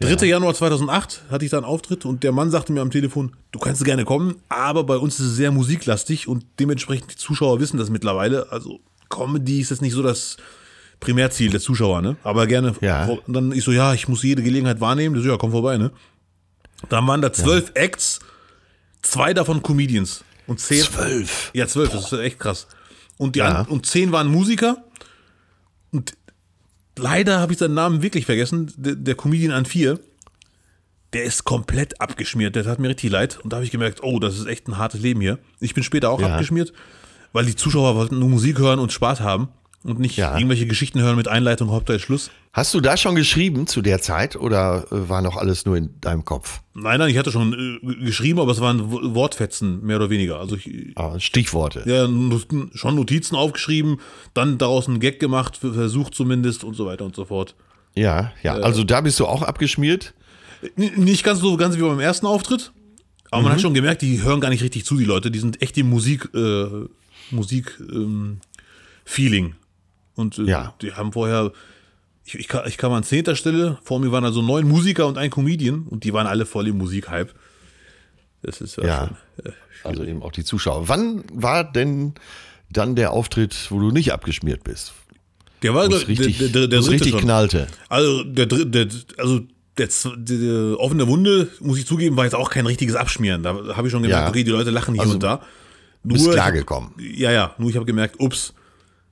[0.00, 0.26] 3.
[0.26, 3.58] Januar 2008 hatte ich da einen Auftritt und der Mann sagte mir am Telefon, du
[3.58, 7.76] kannst gerne kommen, aber bei uns ist es sehr musiklastig und dementsprechend die Zuschauer wissen
[7.76, 8.50] das mittlerweile.
[8.50, 8.80] Also
[9.10, 10.38] Comedy ist jetzt nicht so das
[11.00, 12.16] Primärziel der Zuschauer, ne?
[12.22, 12.74] Aber gerne.
[12.80, 13.06] Ja.
[13.06, 15.14] Und dann ich so, ja, ich muss jede Gelegenheit wahrnehmen.
[15.14, 15.90] Der so, ja, komm vorbei, ne?
[16.88, 18.20] Dann waren da zwölf Acts,
[19.02, 20.24] zwei davon Comedians.
[20.46, 20.82] Und zehn.
[20.82, 21.50] Zwölf.
[21.54, 22.66] Ja, zwölf, das ist echt krass.
[23.18, 23.62] Und, die Ja.
[23.62, 24.82] und zehn waren Musiker.
[26.98, 28.72] Leider habe ich seinen Namen wirklich vergessen.
[28.76, 30.00] Der, der Comedian an vier,
[31.12, 32.56] der ist komplett abgeschmiert.
[32.56, 33.38] Der tat mir richtig leid.
[33.42, 35.38] Und da habe ich gemerkt, oh, das ist echt ein hartes Leben hier.
[35.60, 36.28] Ich bin später auch Ja.
[36.34, 36.72] abgeschmiert,
[37.32, 39.48] weil die Zuschauer wollten nur Musik hören und Spaß haben.
[39.82, 40.36] Und nicht Ja.
[40.36, 42.30] irgendwelche Geschichten hören mit Einleitung, Hauptteil, Schluss.
[42.52, 46.00] Hast du da schon geschrieben zu der Zeit oder äh, war noch alles nur in
[46.00, 46.62] deinem Kopf?
[46.74, 50.40] Nein, nein, ich hatte schon äh, geschrieben, aber es waren Wortfetzen, mehr oder weniger.
[50.40, 51.84] Also ich, Ah, Stichworte.
[51.86, 52.06] ja,
[52.74, 54.00] schon Notizen aufgeschrieben,
[54.34, 57.54] dann daraus einen Gag gemacht, versucht zumindest und so weiter und so fort.
[57.94, 58.54] Ja, ja.
[58.54, 60.12] Also da bist du auch abgeschmiert.
[60.76, 62.72] Nicht ganz so ganz wie beim ersten Auftritt,
[63.30, 63.44] aber Mhm.
[63.44, 65.30] man hat schon gemerkt, die hören gar nicht richtig zu, die Leute.
[65.30, 66.66] Die sind echt im Musik, äh,
[67.30, 68.40] Musik ähm,
[69.04, 69.54] Feeling.
[70.16, 70.74] Und äh, Ja.
[70.82, 71.52] die haben vorher,
[72.34, 75.18] ich, ich, kam, ich kam an zehnter Stelle, vor mir waren also neun Musiker und
[75.18, 77.30] ein Comedian und die waren alle voll im Musikhype.
[78.42, 79.08] Das ist ja,
[79.38, 79.44] schon.
[79.52, 79.54] Äh,
[79.84, 80.88] Also eben auch die Zuschauer.
[80.88, 82.14] Wann war denn
[82.70, 84.92] dann der Auftritt, wo du nicht abgeschmiert bist?
[85.62, 87.20] der war es richtig, der, der, der richtig schon.
[87.20, 87.66] knallte.
[87.90, 88.86] Also der, der
[89.18, 89.40] also
[89.76, 93.42] der, der, der offene Wunde, muss ich zugeben, war jetzt auch kein richtiges Abschmieren.
[93.42, 94.28] Da habe ich schon gemerkt, Ja.
[94.30, 95.42] okay, die Leute lachen hier Also, und da.
[96.02, 96.92] Nur Bist ich- klargekommen.
[96.98, 98.54] Ja, ja, nur ich habe gemerkt, ups,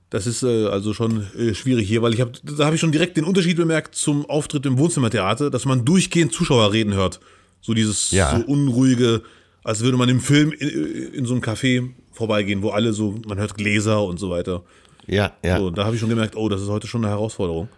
[0.09, 2.91] das ist äh, also schon äh, schwierig hier, weil ich habe, da habe ich schon
[2.91, 7.19] direkt den Unterschied bemerkt zum Auftritt im Wohnzimmertheater, dass man durchgehend Zuschauer reden hört.
[7.61, 8.37] So dieses Ja.
[8.37, 9.21] so unruhige,
[9.63, 13.37] als würde man im Film in, in so einem Café vorbeigehen, wo alle so, man
[13.37, 14.63] hört Gläser und so weiter.
[15.05, 15.57] Ja, ja.
[15.57, 17.69] So, da habe ich schon gemerkt, oh, das ist heute schon eine Herausforderung.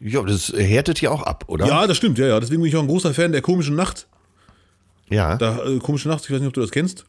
[0.00, 1.66] Ja, das härtet ja auch ab, oder?
[1.66, 2.40] Ja, das stimmt, ja, ja.
[2.40, 4.06] Deswegen bin ich auch ein großer Fan der komischen Nacht.
[5.10, 5.36] Ja.
[5.36, 7.04] Da, äh, komische Nacht, ich weiß nicht, ob du das kennst.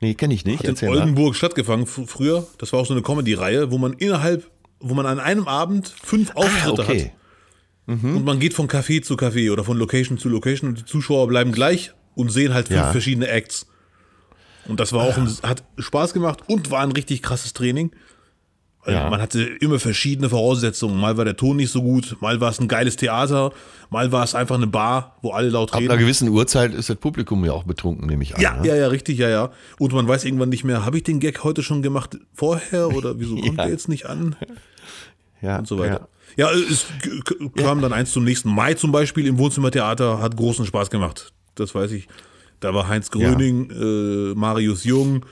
[0.00, 0.62] Nee, kenne ich nicht.
[0.64, 0.98] in Erzähl mal.
[0.98, 2.46] Oldenburg stattgefangen fr- früher.
[2.58, 4.48] Das war auch so eine Comedy-Reihe, wo man innerhalb,
[4.80, 7.02] wo man an einem Abend fünf Auftritte Ah, okay.
[7.04, 7.12] hat.
[7.86, 11.26] Und man geht von Café zu Café oder von Location zu Location und die Zuschauer
[11.26, 12.92] bleiben gleich und sehen halt fünf Ja.
[12.92, 13.66] verschiedene Acts.
[14.66, 17.90] Und das war auch ein, hat Spaß gemacht und war ein richtig krasses Training.
[18.92, 19.10] Ja.
[19.10, 20.98] Man hatte immer verschiedene Voraussetzungen.
[21.00, 23.52] Mal war der Ton nicht so gut, mal war es ein geiles Theater,
[23.90, 25.90] mal war es einfach eine Bar, wo alle laut Ab reden.
[25.90, 28.40] einer gewissen Uhrzeit ist das Publikum ja auch betrunken, nehme ich an.
[28.42, 28.66] Ja, ne?
[28.68, 29.50] ja, ja, richtig, ja, ja.
[29.78, 33.18] Und man weiß irgendwann nicht mehr, habe ich den Gag heute schon gemacht vorher oder
[33.18, 33.64] wieso kommt Ja.
[33.64, 34.36] der jetzt nicht an
[35.40, 36.08] ja und so weiter.
[36.36, 38.50] Ja, es k- k- kam dann eins zum nächsten.
[38.50, 41.32] Mai zum Beispiel im Wohnzimmertheater hat großen Spaß gemacht.
[41.54, 42.06] Das weiß ich.
[42.60, 45.24] Da war Heinz Gröning, äh, Marius Jung,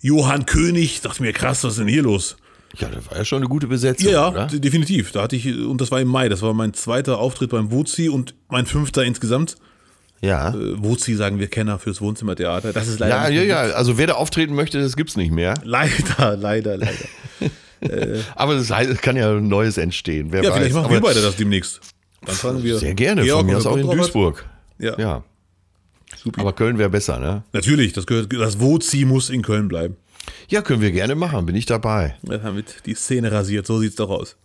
[0.00, 1.00] Johann König.
[1.02, 2.36] Dachte mir, krass, was ist denn hier los?
[2.78, 5.10] Ja, das war ja schon eine gute Besetzung, Ja, ja, definitiv.
[5.12, 8.08] Da hatte ich, und das war im Mai, das war mein zweiter Auftritt beim Wozi
[8.08, 9.56] und mein fünfter insgesamt.
[10.20, 10.50] Ja.
[10.50, 12.72] Äh, Wozi sagen wir Kenner fürs Wohnzimmertheater.
[12.72, 13.74] Das ist leider Ja, ja, ja.
[13.74, 15.54] Also wer da auftreten möchte, das gibt's nicht mehr.
[15.64, 16.92] Leider, leider, leider.
[18.36, 20.28] Aber es es kann ja Neues entstehen.
[20.30, 20.56] Wer Ja, weiß.
[20.58, 21.80] vielleicht machen Aber wir beide das demnächst.
[22.24, 22.78] Dann fragen wir.
[22.78, 23.22] Sehr gerne.
[23.22, 23.86] Georg, Von mir aus auch in.
[23.90, 24.44] Duisburg.
[24.78, 25.24] Ja, Ja.
[26.22, 26.42] super.
[26.42, 27.42] Aber Köln wäre besser, ne?
[27.54, 29.96] Natürlich, das gehört, das Wozi muss in Köln bleiben.
[30.48, 31.46] Ja, können wir gerne machen.
[31.46, 32.16] Bin ich dabei.
[32.28, 34.36] Ja, damit die Szene rasiert, so sieht's doch aus.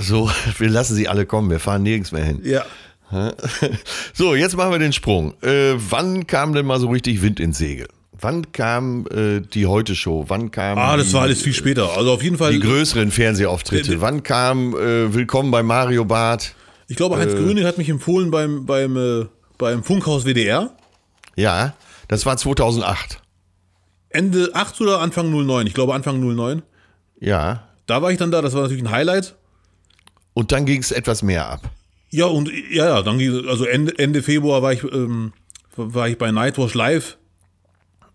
[0.00, 1.50] So, wir lassen sie alle kommen.
[1.50, 2.40] Wir fahren nirgends mehr hin.
[2.44, 2.64] Ja.
[4.14, 5.34] So, jetzt machen wir den Sprung.
[5.42, 7.86] Äh, wann kam denn mal so richtig Wind ins Segel?
[8.18, 10.26] Wann kam äh, die Heute-Show?
[10.28, 11.94] Wann kam Ah, das die, war alles viel später.
[11.96, 12.52] Also auf jeden Fall.
[12.52, 13.94] die größeren Fernsehauftritte?
[13.94, 16.54] Äh, Wann kam äh, Willkommen bei Mario Barth?
[16.88, 19.26] Ich glaube, Heinz Gröning hat mich empfohlen beim, beim, äh,
[19.58, 20.70] beim Funkhaus WDR.
[21.36, 21.74] Ja,
[22.08, 23.21] das war 2008.
[24.14, 25.66] Ende 8 oder Anfang 09?
[25.66, 26.62] Ich glaube Anfang 09.
[27.20, 27.68] Ja.
[27.86, 29.36] Da war ich dann da, das war natürlich ein Highlight.
[30.34, 31.70] Und dann ging es etwas mehr ab.
[32.10, 35.32] Ja, und ja, ja, dann ging, also Ende, Ende Februar war ich, ähm,
[35.76, 37.16] war ich bei Nightwatch Live.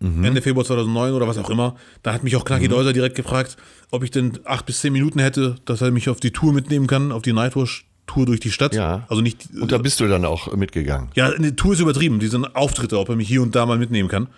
[0.00, 1.74] Ende Februar 2009 oder was auch immer.
[2.04, 3.56] Da hat mich auch Knacki Deuser direkt gefragt,
[3.90, 6.86] ob ich denn acht bis zehn Minuten hätte, dass er mich auf die Tour mitnehmen
[6.86, 8.76] kann, auf die Nightwatch-Tour durch die Stadt.
[8.76, 9.06] Ja.
[9.08, 9.48] Also nicht.
[9.60, 11.08] Und da bist du dann auch mitgegangen.
[11.16, 12.20] Ja, eine Tour ist übertrieben.
[12.20, 14.28] Die sind Auftritte, ob er mich hier und da mal mitnehmen kann.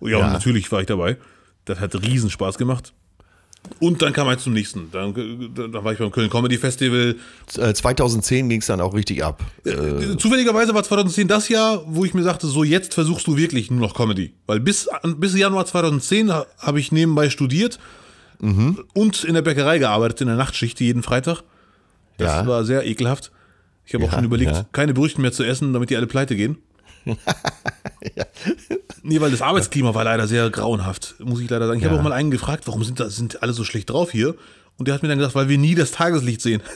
[0.00, 0.26] Ja, Ja.
[0.26, 1.16] und natürlich war ich dabei.
[1.64, 2.92] Das hat riesen Spaß gemacht.
[3.80, 4.90] Und dann kam halt zum nächsten.
[4.92, 5.12] Dann,
[5.54, 7.16] dann war ich beim Köln Comedy Festival.
[7.58, 9.44] Äh, 2010 ging es dann auch richtig ab.
[9.64, 13.70] Äh, Zufälligerweise war 2010 das Jahr, wo ich mir sagte, so jetzt versuchst du wirklich
[13.70, 14.32] nur noch Comedy.
[14.46, 17.78] Weil bis, bis Januar 2010 ha- habe ich nebenbei studiert
[18.40, 21.42] und in der Bäckerei gearbeitet, in der Nachtschicht jeden Freitag.
[22.18, 22.46] Das Ja.
[22.46, 23.32] war sehr ekelhaft.
[23.84, 24.66] Ich habe auch Ja, schon überlegt, ja.
[24.70, 26.58] keine Brötchen mehr zu essen, damit die alle pleite gehen.
[29.02, 31.78] Nee, weil das Arbeitsklima war leider sehr grauenhaft, muss ich leider sagen.
[31.78, 32.00] Ich habe Ja.
[32.00, 34.34] auch mal einen gefragt, warum sind, da, sind alle so schlecht drauf hier?
[34.76, 36.62] Und der hat mir dann gesagt, weil wir nie das Tageslicht sehen.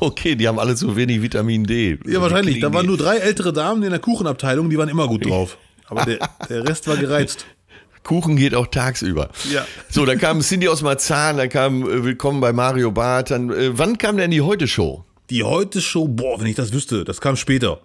[0.00, 1.98] Okay, die haben alle zu wenig Vitamin D.
[2.06, 2.58] Ja, wahrscheinlich.
[2.60, 5.58] Da waren nur drei ältere Damen in der Kuchenabteilung, die waren immer gut drauf.
[5.86, 7.44] Aber der, der Rest war gereizt.
[8.02, 9.28] Kuchen geht auch tagsüber.
[9.52, 9.66] Ja.
[9.90, 13.30] So, dann kam Cindy aus Marzahn, dann kam äh, Willkommen bei Mario Barth.
[13.30, 15.04] Dann, äh, wann kam denn die Heute-Show?
[15.28, 17.80] Die Heute-Show, boah, wenn ich das wüsste, das kam später.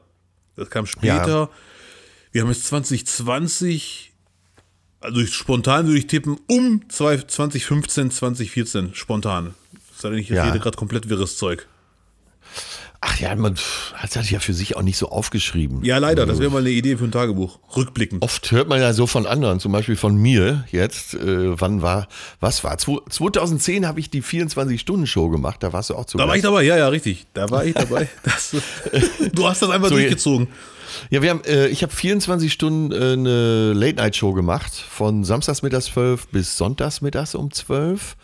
[0.55, 1.49] Das kam später.
[2.31, 4.11] Wir haben jetzt 2020,
[4.99, 9.53] also ich, spontan würde ich tippen, um zwei- 2015, 2014, spontan.
[9.97, 10.43] Sei denn, ich Ja.
[10.45, 11.67] rede gerade komplett wirres Zeug.
[13.07, 13.55] Ach ja, man
[13.93, 15.85] hat das ja für sich auch nicht so aufgeschrieben.
[15.85, 17.59] Ja, leider, das wäre mal eine Idee für ein Tagebuch.
[17.75, 18.23] Rückblickend.
[18.23, 22.07] Oft hört man ja so von anderen, zum Beispiel von mir jetzt, äh, wann war,
[22.39, 22.77] was war?
[22.77, 26.41] Zwo- 2010 habe ich die 24-Stunden-Show gemacht, da warst du auch zu Da war ich
[26.41, 27.27] dabei, ja, ja, richtig.
[27.35, 28.09] Da war ich dabei.
[28.23, 28.55] Das,
[29.33, 30.47] du hast das einfach So, durchgezogen.
[31.11, 35.85] Ja, wir haben, äh, ich habe 24 Stunden äh, eine Late-Night-Show gemacht, von samstags mittags
[35.85, 38.01] 12 bis sonntags mittags um 12.
[38.11, 38.15] Äh,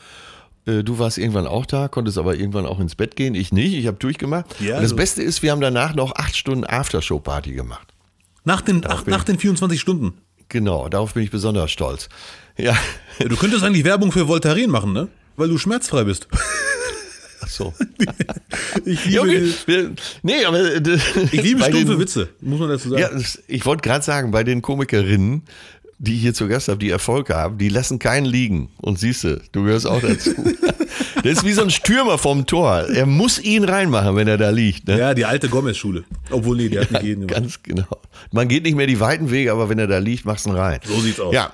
[0.65, 3.33] Du warst irgendwann auch da, konntest aber irgendwann auch ins Bett gehen.
[3.33, 4.45] Ich nicht, ich habe durchgemacht.
[4.61, 4.95] Ja, Und das so.
[4.95, 7.87] Beste ist, wir haben danach noch acht Stunden Aftershow-Party gemacht.
[8.43, 10.13] Nach den, ach, nach den 24 Stunden.
[10.49, 12.09] Genau, darauf bin ich besonders stolz.
[12.57, 12.77] Ja,
[13.19, 15.07] Ja, du könntest eigentlich Werbung für Voltaren machen, ne?
[15.35, 16.27] Weil du schmerzfrei bist.
[17.41, 17.73] ach so.
[18.85, 19.47] Ich liebe.
[19.65, 19.91] Wir-
[20.23, 20.77] Nee, aber äh,
[21.31, 23.01] ich liebe stumpfe den- Witze, muss man dazu sagen.
[23.01, 23.09] Ja,
[23.47, 25.43] ich wollte gerade sagen, bei den Komikerinnen,
[26.01, 28.69] die ich hier zu Gast habe, die Erfolg haben, die lassen keinen liegen.
[28.81, 30.31] Und siehst du, du gehörst auch dazu.
[31.23, 32.87] Der ist wie so ein Stürmer vom Tor.
[32.89, 34.87] Er muss ihn reinmachen, wenn er da liegt.
[34.87, 34.97] Ne?
[34.97, 36.03] Ja, die alte Gomez-Schule.
[36.31, 37.43] Obwohl, nee, die hat nicht jeden gemacht.
[37.43, 37.85] Ganz genau.
[38.31, 40.55] Man geht nicht mehr die weiten Wege, aber wenn er da liegt, machst du ihn
[40.55, 40.79] rein.
[40.83, 41.35] So sieht's aus.
[41.35, 41.53] Ja.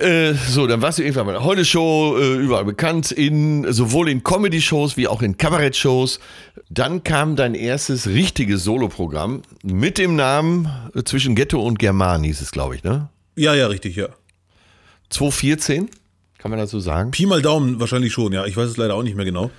[0.00, 4.24] Äh, so, dann warst du irgendwann bei der Heute-Show äh, überall bekannt, in, sowohl in
[4.24, 6.18] Comedy-Shows wie auch in Kabarett-Shows.
[6.68, 12.40] Dann kam dein erstes richtiges Soloprogramm mit dem Namen äh, Zwischen Ghetto und German, hieß
[12.40, 13.10] es, glaube ich, ne?
[13.36, 14.08] Ja, ja, richtig, ja.
[15.10, 15.90] 2014,
[16.38, 17.10] kann man dazu sagen?
[17.10, 18.44] Pi mal Daumen wahrscheinlich schon, ja.
[18.46, 19.50] Ich weiß es leider auch nicht mehr genau.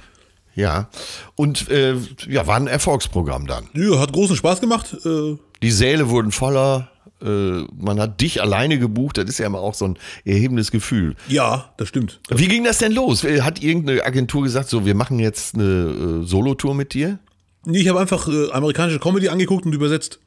[0.56, 0.90] Ja.
[1.36, 1.96] Und äh,
[2.30, 3.66] ja, war ein Erfolgsprogramm dann.
[3.74, 4.96] Ja, hat großen Spaß gemacht.
[5.06, 6.90] Äh, Die Säle wurden voller.
[7.22, 9.18] Äh, man hat dich alleine gebucht.
[9.18, 11.16] Das ist ja immer auch so ein erhebendes Gefühl.
[11.28, 12.20] ja, das stimmt.
[12.30, 13.24] Wie ging das denn los?
[13.24, 17.20] Äh, Hat irgendeine Agentur gesagt, so, wir machen jetzt eine äh, Solotour mit dir?
[17.66, 20.20] Nee, ich habe einfach amerikanische Comedy angeguckt und übersetzt.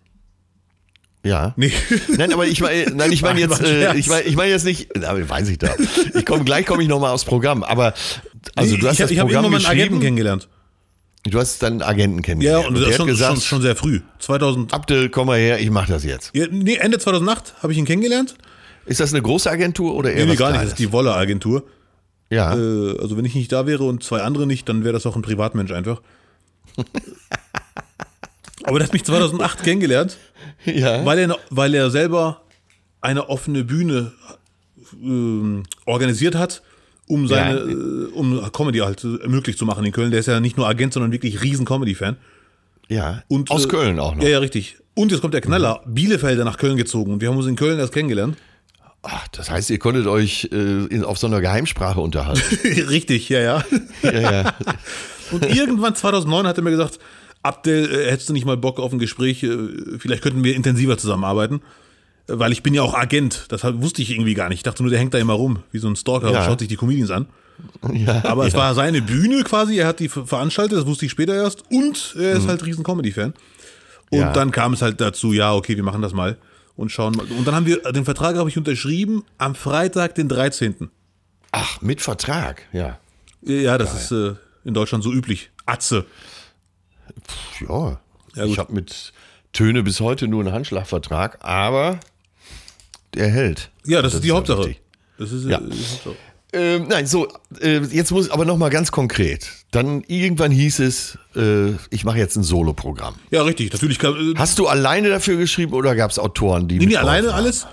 [1.25, 1.53] Ja.
[1.57, 1.73] Nee.
[2.17, 4.97] Nein, aber ich meine, nein, ich meine jetzt, äh, ich meine, ich meine jetzt nicht,
[5.05, 5.69] aber weiß ich da.
[6.15, 7.93] Ich komme gleich komme ich noch mal aufs Programm, aber
[8.55, 10.49] also Nee, du hast ich das ich Programm irgendwann meinen Agenten geschrieben, kennengelernt.
[11.25, 13.75] du hast dann einen Agenten Ja, kennengelernt und der das schon, gesagt, schon, schon sehr
[13.77, 14.01] früh.
[14.21, 14.73] 2000.
[14.73, 16.31] Abdel, komm mal her, ich mache das jetzt.
[16.35, 18.37] Ja, nee, Ende 2008 habe ich ihn kennengelernt.
[18.87, 20.63] Ist das eine große Agentur oder eher Nee, nee, gar nicht.
[20.63, 21.65] Das ist die Wolle-Agentur.
[22.31, 22.55] ja.
[22.55, 25.17] Äh, also wenn ich nicht da wäre und zwei andere nicht, dann wäre das auch
[25.17, 26.01] ein Privatmensch einfach.
[28.69, 30.17] Aber der hat mich 2008 kennengelernt,
[30.65, 31.05] ja.
[31.05, 32.43] weil er, weil er selber
[33.01, 34.13] eine offene Bühne
[35.03, 36.63] ähm, organisiert hat,
[37.07, 37.65] um seine, Ja.
[37.67, 40.11] äh, um Comedy halt äh, möglich zu machen in Köln.
[40.11, 42.17] Der ist ja nicht nur Agent, sondern wirklich riesen Comedy-Fan.
[42.89, 43.23] ja.
[43.29, 44.23] Und, Aus äh, Köln auch noch.
[44.23, 44.77] Ja, ja, richtig.
[44.95, 45.81] Und jetzt kommt der Knaller.
[45.87, 47.13] Bielefelder nach Köln gezogen.
[47.13, 48.37] Und wir haben uns in Köln erst kennengelernt.
[49.03, 50.57] Ach, das heißt, ihr konntet euch äh,
[50.87, 52.43] in, auf so einer Geheimsprache unterhalten.
[52.89, 53.65] richtig, ja, ja.
[54.03, 54.55] ja, ja.
[55.31, 56.99] Und irgendwann 2009 hat er mir gesagt,
[57.49, 59.43] Abdel, äh, hättest du nicht mal Bock auf ein Gespräch?
[59.43, 61.57] Äh, Vielleicht könnten wir intensiver zusammenarbeiten.
[62.29, 63.47] Äh, Weil ich bin ja auch Agent.
[63.49, 64.59] Das wusste ich irgendwie gar nicht.
[64.59, 66.39] Ich dachte nur, der hängt da immer rum, wie so ein Stalker Ja.
[66.41, 67.27] und schaut sich die Comedians an.
[67.93, 68.25] ja.
[68.25, 69.79] Aber es war seine Bühne quasi.
[69.79, 71.65] Er hat die ver- veranstaltet, das wusste ich später erst.
[71.73, 73.35] Und er ist halt riesen Comedy-Fan.
[74.11, 74.33] Und Ja.
[74.33, 76.37] dann kam es halt dazu, ja, okay, wir machen das mal
[76.77, 77.27] und schauen mal.
[77.27, 80.89] Und dann haben wir, den Vertrag habe ich unterschrieben am Freitag, den 13.
[81.51, 82.99] Ach, mit Vertrag, ja.
[83.43, 84.35] Ja, das ist äh,
[84.65, 85.51] in Deutschland so üblich.
[85.67, 86.05] Atze.
[87.69, 88.01] Ja.
[88.35, 89.13] Ja, ich habe mit
[89.53, 91.99] Töne bis heute nur einen Handschlagvertrag, aber
[93.15, 93.71] der hält.
[93.85, 94.61] Ja, das, ist die Hauptsache.
[94.61, 94.81] richtig.
[95.19, 95.59] das ist, Ja.
[95.59, 96.17] die Hauptsache.
[96.53, 97.29] Ähm, nein, so,
[97.61, 99.51] äh, jetzt muss aber nochmal ganz konkret.
[99.71, 103.17] Dann irgendwann hieß es, äh, ich mache jetzt ein Soloprogramm.
[103.31, 103.71] Ja, richtig.
[103.73, 106.79] Natürlich kann, äh, Hast du alleine dafür geschrieben oder gab es Autoren, die.
[106.79, 107.37] Nee, nee, alleine waren?
[107.37, 107.67] alles.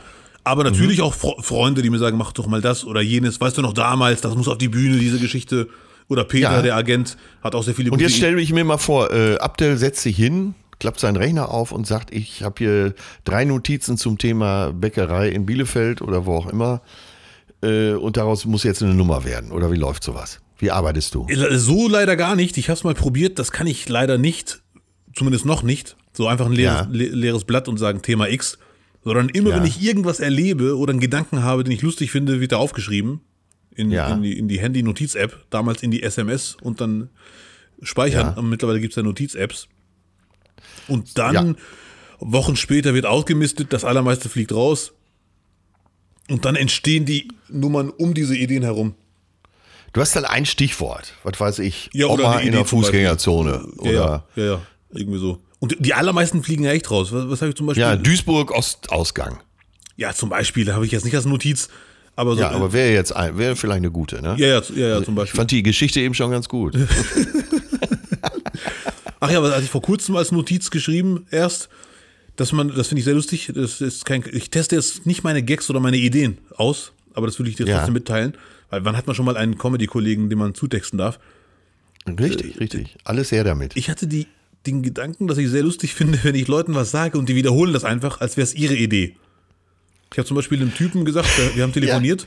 [0.43, 3.39] Aber natürlich auch Fre Freunde, die mir sagen, mach doch mal das oder jenes.
[3.39, 5.69] Weißt du noch damals, das muss auf die Bühne, diese Geschichte.
[6.07, 6.61] Oder Peter, Ja.
[6.61, 9.77] der Agent, hat auch sehr viele Und jetzt stelle ich mir mal vor, äh, Abdel
[9.77, 12.93] setzt sich hin, klappt seinen Rechner auf und sagt, ich habe hier
[13.23, 16.81] drei Notizen zum Thema Bäckerei in Bielefeld oder wo auch immer.
[17.63, 19.51] Äh, und daraus muss jetzt eine Nummer werden.
[19.51, 20.41] Oder wie läuft sowas?
[20.59, 21.25] Wie arbeitest du?
[21.27, 21.57] Ideen.
[21.57, 22.57] So leider gar nicht.
[22.57, 24.61] Ich habe es mal probiert, das kann ich leider nicht.
[25.15, 25.95] Zumindest noch nicht.
[26.13, 26.87] So einfach ein leeres, Ja.
[26.91, 28.57] le leeres Blatt und sagen Thema X.
[29.03, 29.55] Sondern immer, Ja.
[29.57, 33.21] wenn ich irgendwas erlebe oder einen Gedanken habe, den ich lustig finde, wird er aufgeschrieben.
[33.75, 34.13] In, Ja.
[34.13, 35.45] in die, in die Handy-Notiz-App.
[35.49, 37.09] Damals in die SMS und dann
[37.81, 38.33] speichern.
[38.35, 38.39] Ja.
[38.39, 39.67] Und mittlerweile gibt es ja Notiz-Apps.
[40.87, 41.55] Und dann Ja.
[42.19, 44.93] Wochen später wird ausgemistet, das allermeiste fliegt raus.
[46.29, 48.95] Und dann entstehen die Nummern um diese Ideen herum.
[49.93, 51.13] Du hast dann ein Stichwort.
[51.23, 51.89] Was weiß ich?
[51.93, 52.65] Ja, oder Oma in der.
[52.65, 53.51] Fußgängerzone.
[53.51, 54.61] Ja, Oder ja, ja, ja,
[54.93, 55.41] irgendwie so.
[55.59, 57.11] Und die allermeisten fliegen ja echt raus.
[57.13, 57.81] Was, was habe ich zum Beispiel?
[57.81, 59.39] ja, Duisburg Ostausgang.
[59.97, 61.69] Ja, zum Beispiel, da habe ich jetzt nicht als Notiz,
[62.15, 62.41] aber so.
[62.41, 64.35] Ja, aber wäre jetzt ein, wäre vielleicht eine gute, ne?
[64.37, 65.37] ja, ja, ja, ja, zum Ich Beispiel.
[65.37, 66.75] fand die Geschichte eben schon ganz gut.
[69.19, 71.69] Ach ja, aber als ich vor kurzem als Notiz geschrieben erst,
[72.35, 73.51] dass man, das finde ich sehr lustig.
[73.55, 77.39] Das ist kein, ich teste jetzt nicht meine Gags oder meine Ideen aus, aber das
[77.39, 77.77] will ich dir Ja.
[77.77, 78.33] trotzdem mitteilen.
[78.69, 81.19] Weil wann hat man schon mal einen Comedy-Kollegen, den man zutexten darf?
[82.07, 82.97] Richtig, richtig.
[83.03, 83.75] Alles her damit.
[83.77, 84.27] Ich hatte die,
[84.65, 87.73] den Gedanken, dass ich sehr lustig finde, wenn ich Leuten was sage und die wiederholen
[87.73, 89.15] das einfach, als wäre es ihre Idee.
[90.11, 92.25] Ich habe zum Beispiel einem Typen gesagt, wir haben telefoniert.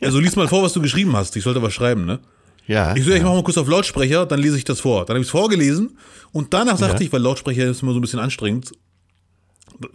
[0.00, 0.10] Ja.
[0.10, 1.36] so lies mal vor, was du geschrieben hast.
[1.36, 2.20] Ich sollte was schreiben, ne?
[2.66, 2.94] Ja.
[2.94, 5.04] Ich so, ja, ich mache mal kurz auf Lautsprecher, dann lese ich das vor.
[5.04, 5.98] Dann habe ich es vorgelesen
[6.32, 7.06] und danach sagte Ja.
[7.06, 8.72] ich, weil Lautsprecher ist immer so ein bisschen anstrengend,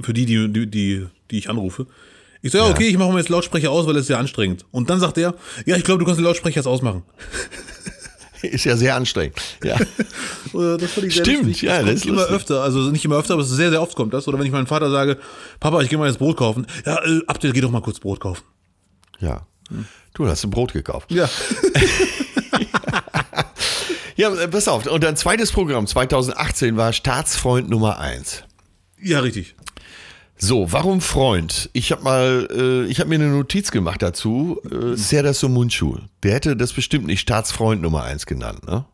[0.02, 1.86] für die, die, die, die, die ich anrufe.
[2.42, 4.66] Ich so, ja, okay, ich mache mal jetzt Lautsprecher aus, weil es ist ja anstrengend.
[4.72, 7.04] Und dann sagt er, ja, ich glaube, du kannst den Lautsprecher jetzt ausmachen.
[8.46, 9.36] Ist ja sehr anstrengend.
[9.64, 9.78] Ja.
[10.54, 11.64] Das fand ich sehr Stimmt, lustig.
[11.64, 12.36] ja, das das ist immer lustig.
[12.36, 12.62] öfter.
[12.64, 14.26] Also nicht immer öfter, aber sehr, sehr oft kommt das.
[14.28, 15.18] Oder wenn ich meinem Vater sage,
[15.60, 16.66] Papa, ich gehe mal jetzt Brot kaufen.
[16.86, 18.44] Ja, äh, Abdel, geh doch mal kurz Brot kaufen.
[19.20, 19.46] ja.
[20.14, 21.12] Du hast ein Brot gekauft.
[21.12, 21.28] Ja.
[24.18, 24.86] Ja, pass auf.
[24.88, 28.44] Und dein zweites Programm 2018 war Staatsfreund Nummer 1.
[29.02, 29.56] Ja, richtig.
[30.38, 31.70] So, warum Freund?
[31.74, 34.60] Ich habe mal, äh, ich habe mir eine Notiz gemacht dazu.
[34.70, 35.98] Äh, Serdar Somuncu.
[36.24, 38.86] Der hätte das bestimmt nicht Staatsfreund Nummer 1 genannt, ne?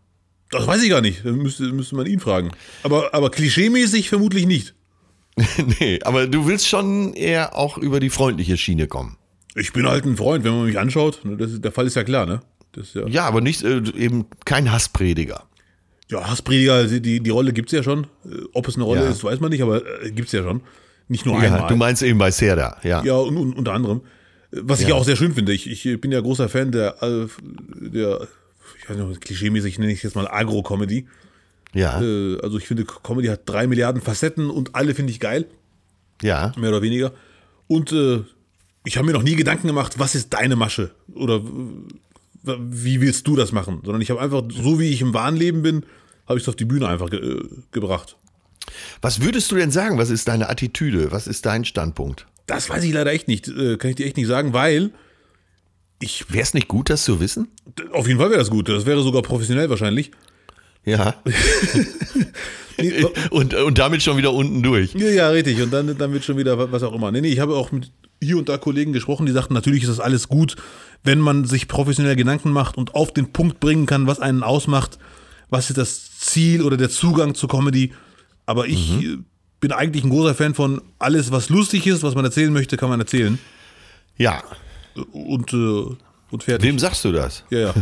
[0.51, 1.23] Das weiß ich gar nicht.
[1.23, 2.51] Müsste, müsste man ihn fragen.
[2.83, 4.75] Aber, aber klischeemäßig vermutlich nicht.
[5.79, 9.17] nee, aber du willst schon eher auch über die freundliche Schiene kommen.
[9.55, 11.23] Ich bin halt ein Freund, wenn man mich anschaut.
[11.23, 12.41] ne, ist, der Fall ist ja klar, ne?
[12.93, 15.43] Ja, Ja, aber nicht äh, eben kein Hassprediger.
[16.09, 18.05] ja Hassprediger, die, die, Rolle gibt's ja schon.
[18.25, 19.09] Äh, Ob es eine Rolle Ja.
[19.09, 20.61] ist, weiß man nicht, aber äh, gibt's ja schon.
[21.07, 21.67] Nicht nur Ja, einmal.
[21.67, 23.03] du meinst eben bei Serdar, ja.
[23.03, 24.01] Ja, und, und, unter anderem.
[24.51, 24.95] Was ich Ja.
[24.95, 25.53] auch sehr schön finde.
[25.53, 26.95] Ich, ich bin ja großer Fan der,
[27.79, 28.27] der
[28.81, 31.07] ich weiß nicht, klischeemäßig nenne ich es jetzt mal Agro-Comedy.
[31.73, 35.45] Ja, Äh, also ich finde, Comedy hat drei Milliarden Facetten und alle finde ich geil,
[36.21, 36.51] ja.
[36.57, 37.13] mehr oder weniger.
[37.67, 38.21] Und äh,
[38.83, 40.91] ich habe mir noch nie Gedanken gemacht, was ist deine Masche?
[41.13, 41.41] Oder
[42.43, 43.81] wie willst du das machen?
[43.85, 45.83] Sondern ich habe einfach, so wie ich im wahren Leben bin,
[46.27, 48.17] habe ich es auf die Bühne einfach ge äh, gebracht.
[49.01, 49.97] Was würdest du denn sagen?
[49.97, 51.11] Was ist deine Attitüde?
[51.11, 52.25] Was ist dein Standpunkt?
[52.47, 53.47] Das weiß ich leider echt nicht.
[53.47, 54.91] Äh, kann ich dir echt nicht sagen, weil
[55.99, 57.47] ich, Wäre es nicht gut, das zu wissen?
[57.93, 58.67] auf jeden Fall wäre das gut.
[58.69, 60.11] Das wäre sogar professionell wahrscheinlich.
[60.83, 61.15] Ja.
[63.29, 64.93] Und, und damit schon wieder unten durch.
[64.95, 65.61] Ja, ja, richtig.
[65.61, 67.11] Und dann, dann wird schon wieder wa- was auch immer.
[67.11, 67.91] Nee, nee, ich habe auch mit
[68.23, 70.55] hier und da Kollegen gesprochen, die sagten, natürlich ist das alles gut,
[71.03, 74.97] wenn man sich professionell Gedanken macht und auf den Punkt bringen kann, was einen ausmacht,
[75.49, 77.93] was ist das Ziel oder der Zugang zur Comedy.
[78.51, 79.17] Aber ich äh,
[79.61, 82.89] bin eigentlich ein großer Fan von alles, was lustig ist, was man erzählen möchte, kann
[82.89, 83.39] man erzählen.
[84.17, 84.43] Ja.
[85.13, 85.95] Und, äh,
[86.31, 86.67] und fertig.
[86.67, 87.43] Wem sagst du das?
[87.49, 87.73] Ja, ja.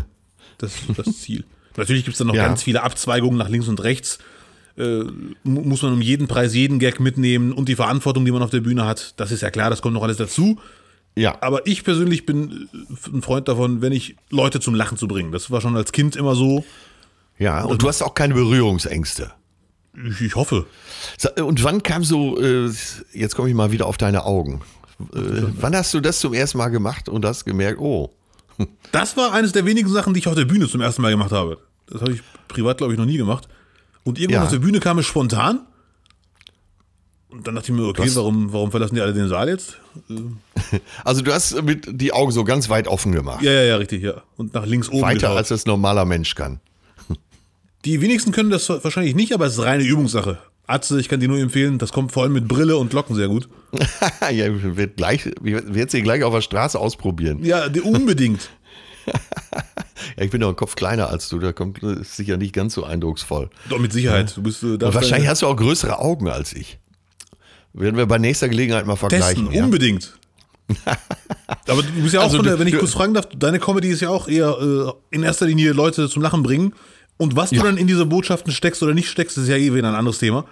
[0.60, 1.44] Das ist das Ziel.
[1.78, 2.46] Natürlich gibt es dann noch Ja.
[2.48, 4.20] ganz viele Abzweigungen nach links und rechts.
[4.78, 5.04] Äh,
[5.44, 8.50] mu- muss man um jeden Preis jeden Gag mitnehmen und die Verantwortung, die man auf
[8.52, 9.14] der Bühne hat.
[9.20, 10.60] Das ist ja klar, das kommt noch alles dazu.
[11.16, 11.38] Ja.
[11.42, 15.32] Aber ich persönlich bin äh, ein Freund davon, wenn ich Leute zum Lachen zu bringen.
[15.32, 16.64] Das war schon als Kind immer so.
[17.38, 17.64] Ja.
[17.64, 19.32] Und du hast auch keine Berührungsängste.
[20.08, 20.66] Ich, ich hoffe.
[21.18, 22.70] Sa- Und wann kam so, äh,
[23.14, 24.62] jetzt komme ich mal wieder auf deine Augen.
[25.14, 28.12] Äh, wann hast du das zum ersten Mal gemacht und hast gemerkt, oh,
[28.92, 31.32] Das war eines der wenigen Sachen, die ich auf der Bühne zum ersten Mal gemacht
[31.32, 31.58] habe.
[31.88, 33.48] Das habe ich privat, glaube ich, noch nie gemacht.
[34.04, 34.46] Und irgendwann Ja.
[34.46, 35.62] auf der Bühne kam es spontan.
[37.30, 39.78] Und dann dachte ich mir, okay, warum, warum verlassen die alle den Saal jetzt?
[41.06, 43.44] also du hast mit die Augen so ganz weit offen gemacht.
[43.44, 44.24] Ja, ja, ja, richtig, ja.
[44.36, 45.02] Und nach links oben.
[45.04, 45.38] Weiter geschaut.
[45.38, 46.60] als das normaler Mensch kann.
[47.86, 50.38] Die wenigsten können das wahrscheinlich nicht, aber es ist reine Übungssache.
[50.68, 53.28] Atze, ich kann dir nur empfehlen, das kommt vor allem mit Brille und Locken sehr
[53.28, 53.50] gut.
[54.32, 57.44] ja, wird gleich, wird sie gleich auf der Straße ausprobieren.
[57.44, 58.50] Ja, unbedingt.
[60.18, 62.74] Ja, ich bin doch ein Kopf kleiner als du, da kommt ist sicher nicht ganz
[62.74, 63.50] so eindrucksvoll.
[63.70, 64.36] Doch, mit Sicherheit.
[64.36, 66.80] Du bist, äh, darfst wahrscheinlich hast du auch größere Augen als ich.
[67.74, 69.44] Werden wir bei nächster Gelegenheit mal vergleichen.
[69.46, 69.66] testen, ja?
[69.66, 70.18] unbedingt.
[71.68, 73.28] Aber du bist ja auch Also von der, du- wenn ich du- kurz fragen darf,
[73.38, 76.74] deine Comedy ist ja auch eher äh, in erster Linie Leute zum Lachen bringen.
[77.20, 77.64] Und was du Ja.
[77.64, 80.46] dann in diese Botschaften steckst oder nicht steckst, ist ja eh wieder ein anderes Thema.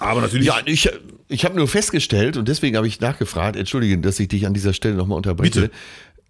[0.00, 0.46] Aber natürlich.
[0.46, 0.88] Ja, ich,
[1.28, 4.72] ich habe nur festgestellt, und deswegen habe ich nachgefragt, entschuldige, dass ich dich an dieser
[4.72, 5.70] Stelle nochmal unterbreche.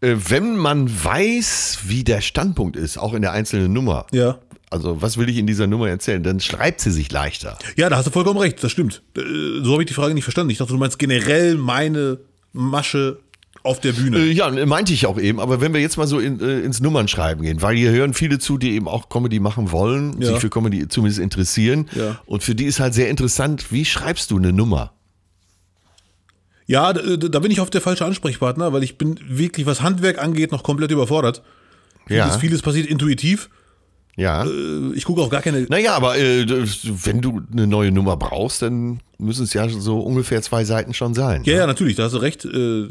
[0.00, 4.38] Äh, wenn man weiß, wie der Standpunkt ist, auch in der einzelnen Nummer, ja.
[4.70, 7.58] also was will ich in dieser Nummer erzählen, dann schreibt sie sich leichter.
[7.76, 9.02] Ja, da hast du vollkommen recht, das stimmt.
[9.16, 9.20] Äh,
[9.62, 10.50] So habe ich die Frage nicht verstanden.
[10.50, 12.18] Ich dachte, du meinst generell meine
[12.52, 13.18] Masche
[13.66, 14.18] auf der Bühne.
[14.18, 16.80] Äh, Ja, meinte ich auch eben, aber wenn wir jetzt mal so in, äh, ins
[16.80, 20.28] Nummernschreiben gehen, weil hier hören viele zu, die eben auch Comedy machen wollen, Ja.
[20.32, 21.88] sich für Comedy zumindest interessieren.
[21.94, 22.18] Ja.
[22.26, 24.92] Und für die ist halt sehr interessant, wie schreibst du eine Nummer?
[26.68, 30.50] Ja, da, bin ich oft der falsche Ansprechpartner, weil ich bin wirklich, was Handwerk angeht,
[30.50, 31.42] noch komplett überfordert.
[32.08, 32.24] Ja.
[32.24, 33.50] Vieles, vieles passiert intuitiv.
[34.16, 34.44] Ja.
[34.44, 35.66] Äh, Ich gucke auch gar keine.
[35.68, 36.46] Naja, aber äh,
[37.04, 41.14] wenn du eine neue Nummer brauchst, dann müssen es ja so ungefähr zwei Seiten schon
[41.14, 41.42] sein.
[41.44, 42.44] Ja, ja, natürlich, da hast du recht.
[42.44, 42.88] Äh,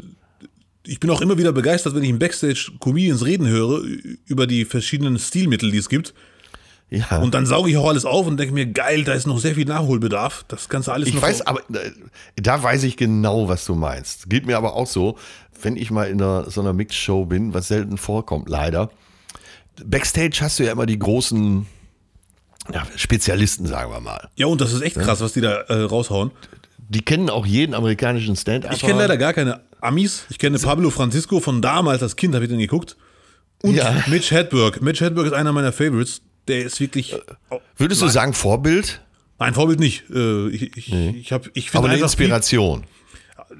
[0.86, 3.82] Ich bin auch immer wieder begeistert, wenn ich im Backstage Comedians reden höre
[4.26, 6.14] über die verschiedenen Stilmittel, die es gibt.
[6.90, 7.18] ja.
[7.18, 9.54] Und dann sauge ich auch alles auf und denke mir, geil, da ist noch sehr
[9.54, 10.44] viel Nachholbedarf.
[10.48, 11.90] Das kannst du alles ich weiß, aber äh,
[12.36, 14.30] da weiß ich genau, was du meinst.
[14.30, 15.16] Geht mir aber auch so,
[15.62, 18.90] wenn ich mal in einer, so einer Mixshow bin, was selten vorkommt, leider.
[19.84, 21.66] Backstage hast du ja immer die großen
[22.72, 24.28] ja, Spezialisten, sagen wir mal.
[24.36, 26.30] ja, und das ist echt krass, was die da äh, raushauen.
[26.88, 28.72] Die kennen auch jeden amerikanischen Stand-up.
[28.74, 30.24] Ich kenne leider gar keine Amis.
[30.30, 32.96] Ich kenne Pablo Francisco von damals als Kind, habe ich den geguckt.
[33.62, 34.04] Und Ja.
[34.08, 34.82] Mitch Hedberg.
[34.82, 36.20] Mitch Hedberg ist einer meiner Favorites.
[36.48, 37.16] Der ist wirklich.
[37.76, 39.00] Würdest du sagen Vorbild?
[39.38, 40.04] Nein, Vorbild nicht.
[40.10, 42.84] Äh, Ich, ich, ich, hab- ich finde Aber eine Inspiration.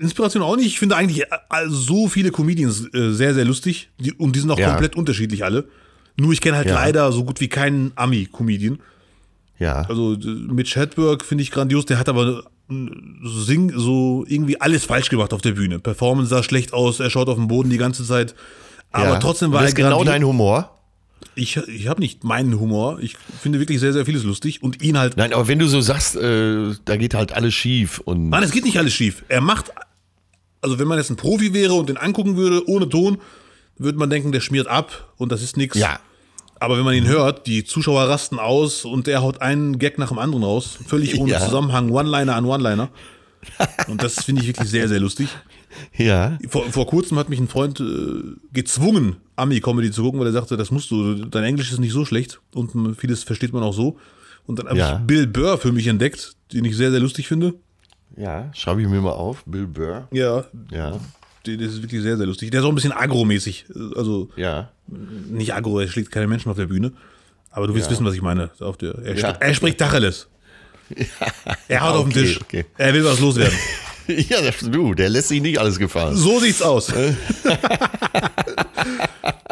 [0.00, 0.66] Inspiration auch nicht.
[0.66, 1.26] Ich finde eigentlich äh,
[1.68, 3.88] so viele Comedians äh, sehr, sehr lustig.
[4.18, 4.70] Und die sind auch Ja.
[4.70, 5.68] komplett unterschiedlich alle.
[6.16, 6.74] Nur ich kenne halt Ja.
[6.74, 8.78] leider so gut wie keinen Ami-Comedian.
[9.58, 9.82] Ja.
[9.88, 11.86] Also äh, Mitch Hedberg finde ich grandios.
[11.86, 15.78] Der hat aber äh, sing, so irgendwie alles falsch gemacht auf der Bühne.
[15.78, 17.00] Performance sah schlecht aus.
[17.00, 18.34] Er schaut auf den Boden die ganze Zeit.
[18.92, 19.18] Aber ja.
[19.18, 20.12] trotzdem war das er ist genau grandios.
[20.14, 20.72] dein Humor.
[21.34, 22.98] Ich, ich habe nicht meinen Humor.
[23.00, 24.62] Ich finde wirklich sehr, sehr vieles lustig.
[24.62, 28.00] Und ihn halt Nein, aber wenn du so sagst, äh, da geht halt alles schief
[28.00, 29.24] und Nein, es geht nicht alles schief.
[29.28, 29.70] Er macht,
[30.60, 33.18] also wenn man jetzt ein Profi wäre und den angucken würde, ohne Ton,
[33.78, 35.78] würde man denken, der schmiert ab und das ist nichts.
[35.78, 36.00] ja,
[36.58, 40.08] Aber wenn man ihn hört, die Zuschauer rasten aus und er haut einen Gag nach
[40.08, 41.40] dem anderen raus, völlig ohne Ja.
[41.40, 42.88] Zusammenhang, One-Liner an One-Liner.
[43.88, 45.28] Und das finde ich wirklich sehr, sehr lustig.
[45.96, 47.84] ja, Vor, vor kurzem hat mich ein Freund äh,
[48.52, 52.04] gezwungen, Ami-Comedy zu gucken, weil er sagte, das musst du, dein Englisch ist nicht so
[52.04, 53.98] schlecht und vieles versteht man auch so.
[54.46, 54.94] Und dann habe Ja.
[54.98, 57.54] ich Bill Burr für mich entdeckt, den ich sehr, sehr lustig finde.
[58.16, 60.08] ja, schreibe ich mir mal auf, Bill Burr.
[60.10, 60.98] Ja, Ja,
[61.46, 62.50] Der ist wirklich sehr, sehr lustig.
[62.50, 63.66] Der ist auch ein bisschen agro-mäßig.
[63.94, 64.70] Also ja.
[64.88, 66.92] Nicht agro, er schlägt keine Menschen auf der Bühne.
[67.50, 67.92] Aber du willst Ja.
[67.92, 68.50] wissen, was ich meine.
[68.60, 69.30] Auf der, er, Ja.
[69.30, 70.28] er spricht Tacheles.
[71.68, 72.40] Er haut auf den Okay, Tisch.
[72.40, 72.64] okay.
[72.78, 73.56] Er will was loswerden.
[74.08, 74.36] Ja,
[74.70, 76.14] du, der lässt sich nicht alles gefallen.
[76.14, 76.92] So sieht's aus.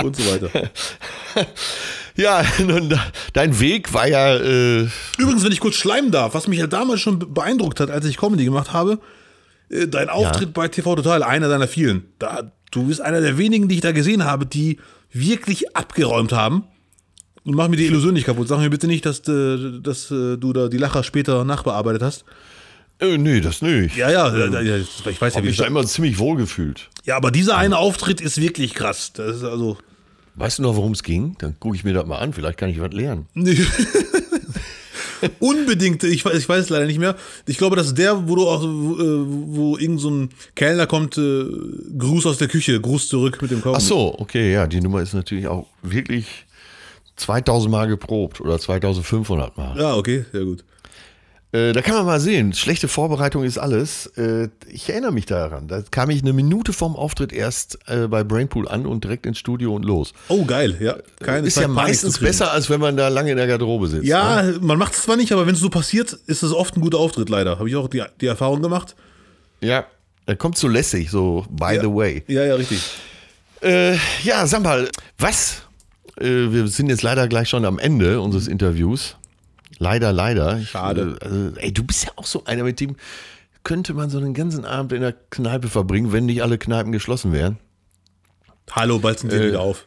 [0.02, 0.70] Und so weiter.
[2.16, 2.96] Ja, nun,
[3.32, 4.86] dein Weg war ja, äh,
[5.18, 8.16] Übrigens, wenn ich kurz schleimen darf, was mich ja damals schon beeindruckt hat, als ich
[8.16, 9.00] Comedy gemacht habe,
[9.70, 12.04] äh, dein Auftritt bei TV Total, einer deiner vielen.
[12.20, 14.78] Da, du bist einer der wenigen, die ich da gesehen habe, die
[15.14, 16.64] wirklich abgeräumt haben.
[17.44, 18.48] Und mach mir die Illusion nicht kaputt.
[18.48, 22.24] Sag mir bitte nicht, dass, äh, dass äh, du da die Lacher später nachbearbeitet hast.
[23.00, 23.96] äh, nee, das nicht.
[23.96, 26.88] Ja, ja, ja, ja ich weiß ja, wie mich da ich immer ziemlich wohl gefühlt.
[27.04, 29.12] Ja, aber dieser eine Auftritt ist wirklich krass.
[29.12, 29.76] Das ist also.
[30.36, 31.36] Weißt du noch, worum es ging?
[31.38, 33.26] Dann gucke ich mir das mal an, vielleicht kann ich was lernen.
[35.40, 37.16] Unbedingt, ich weiß, ich weiß es leider nicht mehr.
[37.46, 40.86] Ich glaube, das ist der, wo du auch, wo, äh, wo irgend so ein Kellner
[40.86, 41.44] kommt, äh,
[41.98, 43.78] Gruß aus der Küche, Gruß zurück mit dem Kaugummi.
[43.82, 46.46] Ach so, okay, ja, die Nummer ist natürlich auch wirklich
[47.16, 49.78] 2000 Mal geprobt oder 2500 Mal.
[49.78, 50.64] Ja, okay, sehr gut.
[51.54, 54.06] Äh, da kann man mal sehen, schlechte Vorbereitung ist alles.
[54.16, 58.24] Äh, ich erinnere mich daran, da kam ich eine Minute vorm Auftritt erst äh, bei
[58.24, 60.14] Brainpool an und direkt ins Studio und los.
[60.26, 60.96] Oh, geil, ja.
[61.20, 64.02] Keine ist Zeit, ja meistens besser, als wenn man da lange in der Garderobe sitzt.
[64.02, 64.08] ne?
[64.08, 66.80] Ja, man macht es zwar nicht, aber wenn es so passiert, ist es oft ein
[66.80, 67.60] guter Auftritt, leider.
[67.60, 68.96] Habe ich auch die, die Erfahrung gemacht.
[69.60, 69.86] Ja,
[70.26, 72.24] er kommt so lässig, so by the way.
[72.26, 72.80] Ja, ja, richtig.
[73.62, 73.94] Äh,
[74.24, 74.88] ja, sag mal,
[75.18, 75.62] was?
[76.18, 79.14] Äh, wir sind jetzt leider gleich schon am Ende unseres Interviews.
[79.78, 80.58] Leider, leider.
[80.58, 81.16] Ich, Schade.
[81.20, 82.96] äh, also, ey, du bist ja auch so einer, mit dem
[83.62, 87.32] könnte man so einen ganzen Abend in der Kneipe verbringen, wenn nicht alle Kneipen geschlossen
[87.32, 87.58] wären.
[88.70, 89.86] Hallo, bald sind wir Äh, wieder auf.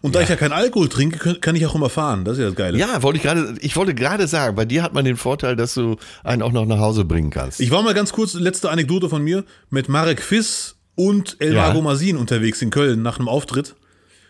[0.00, 2.24] Und da ich ja keinen Alkohol trinke, kann- ich auch immer fahren.
[2.24, 2.78] Das ist ja das Geile.
[2.78, 5.74] Ja, wollte ich gerade, ich wollte gerade sagen, bei dir hat man den Vorteil, dass
[5.74, 7.60] du einen auch noch nach Hause bringen kannst.
[7.60, 11.72] Ich war mal ganz kurz, letzte Anekdote von mir, mit Marek Fiss und Elmar Ja.
[11.74, 13.74] Gomazin unterwegs in Köln nach einem Auftritt.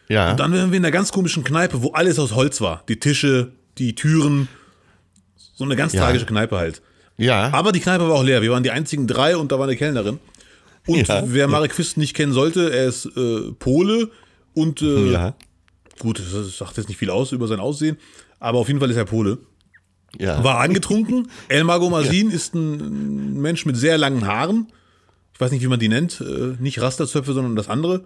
[0.08, 0.32] Ja.
[0.32, 2.82] Und dann waren wir in einer ganz komischen Kneipe, wo alles aus Holz war.
[2.88, 4.48] Die Tische, die Türen.
[5.52, 6.04] So eine ganz Ja.
[6.04, 6.82] tragische Kneipe halt.
[7.18, 7.50] ja.
[7.52, 8.42] Aber die Kneipe war auch leer.
[8.42, 10.18] Wir waren die einzigen drei und da war eine Kellnerin.
[10.86, 11.22] Und Ja.
[11.26, 14.10] wer Marek Fist nicht kennen sollte, er ist äh, Pole
[14.54, 15.34] und äh, ja.
[16.00, 17.96] gut, das sagt jetzt nicht viel aus über sein Aussehen,
[18.40, 19.38] aber auf jeden Fall ist er Pole.
[20.18, 20.42] Ja.
[20.44, 21.28] War angetrunken.
[21.48, 24.66] Elmar Gomazin ist ein Mensch mit sehr langen Haaren.
[25.32, 26.20] Ich weiß nicht, wie man die nennt.
[26.20, 28.04] Äh, nicht Rasterzöpfe, sondern das andere.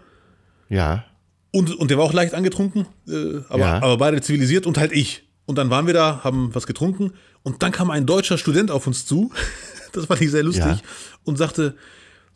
[0.69, 1.05] ja.
[1.53, 3.75] Und, und der war auch leicht angetrunken, äh, aber, Ja.
[3.77, 5.23] aber beide zivilisiert und halt ich.
[5.47, 8.87] Und dann waren wir da, haben was getrunken und dann kam ein deutscher Student auf
[8.87, 9.31] uns zu,
[9.93, 10.79] das fand ich sehr lustig, Ja.
[11.25, 11.77] und sagte,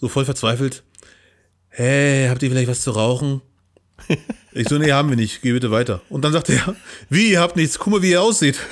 [0.01, 0.83] so voll verzweifelt,
[1.69, 3.43] hey, habt ihr vielleicht was zu rauchen?
[4.53, 6.01] Ich so, nee, haben wir nicht, geh bitte weiter.
[6.09, 6.75] Und dann sagte er,
[7.11, 8.59] wie, ihr habt nichts, guck mal, wie ihr aussieht.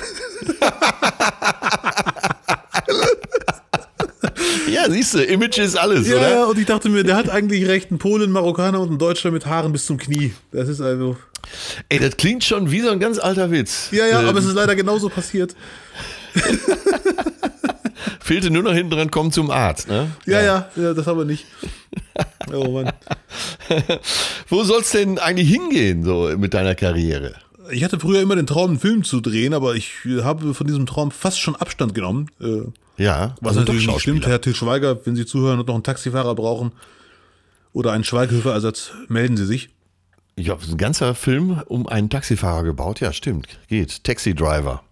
[4.70, 6.30] Ja, siehst du, Image ist alles, Ja, oder?
[6.30, 8.98] ja, und ich dachte mir, der hat eigentlich recht, ein Polen, ein Marokkaner und ein
[8.98, 10.32] Deutscher mit Haaren bis zum Knie.
[10.52, 11.16] Das ist also,
[11.88, 13.88] Ey, das klingt schon wie so ein ganz alter Witz.
[13.92, 15.54] ja, ja, Äh, aber es ist leider genauso passiert.
[18.20, 20.10] Fehlte nur noch hinten dran, komm zum Arzt, ne?
[20.26, 21.46] Ja, ja, ja, das haben wir nicht.
[22.52, 22.92] Oh Mann.
[24.48, 27.34] Wo soll's denn eigentlich hingehen, so mit deiner Karriere?
[27.70, 30.86] Ich hatte früher immer den Traum, einen Film zu drehen, aber ich habe von diesem
[30.86, 32.30] Traum fast schon Abstand genommen.
[32.40, 32.62] Äh,
[32.98, 34.26] Ja, Was also natürlich nicht stimmt.
[34.26, 36.72] Herr Til Schweiger, wenn Sie zuhören und noch einen Taxifahrer brauchen
[37.72, 39.70] oder einen Schweighöfer-Ersatz, melden Sie sich.
[40.36, 43.00] Ich habe ein ganzer Film um einen Taxifahrer gebaut.
[43.00, 43.46] Ja, stimmt.
[43.68, 44.04] Geht.
[44.04, 44.82] Taxi Driver.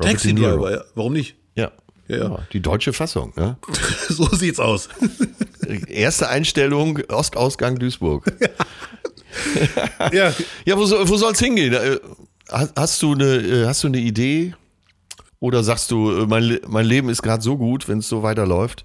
[0.00, 0.34] Robert Taxi.
[0.34, 0.84] Driver, ja.
[0.94, 1.36] Warum nicht?
[1.54, 1.72] Ja.
[2.08, 2.38] Ja, ja.
[2.52, 3.32] Die deutsche Fassung.
[3.36, 3.56] Ne?
[4.08, 4.88] so sieht's aus.
[5.88, 8.32] Erste Einstellung, Ostausgang Duisburg.
[10.12, 10.32] ja,
[10.64, 11.72] Ja, wo, soll, wo soll's hingehen?
[11.72, 11.98] Äh,
[12.48, 14.54] Hast, hast, du eine, äh, hast du eine Idee?
[15.40, 18.84] Oder sagst du, äh, mein, mein Leben ist gerade so gut, wenn es so weiterläuft?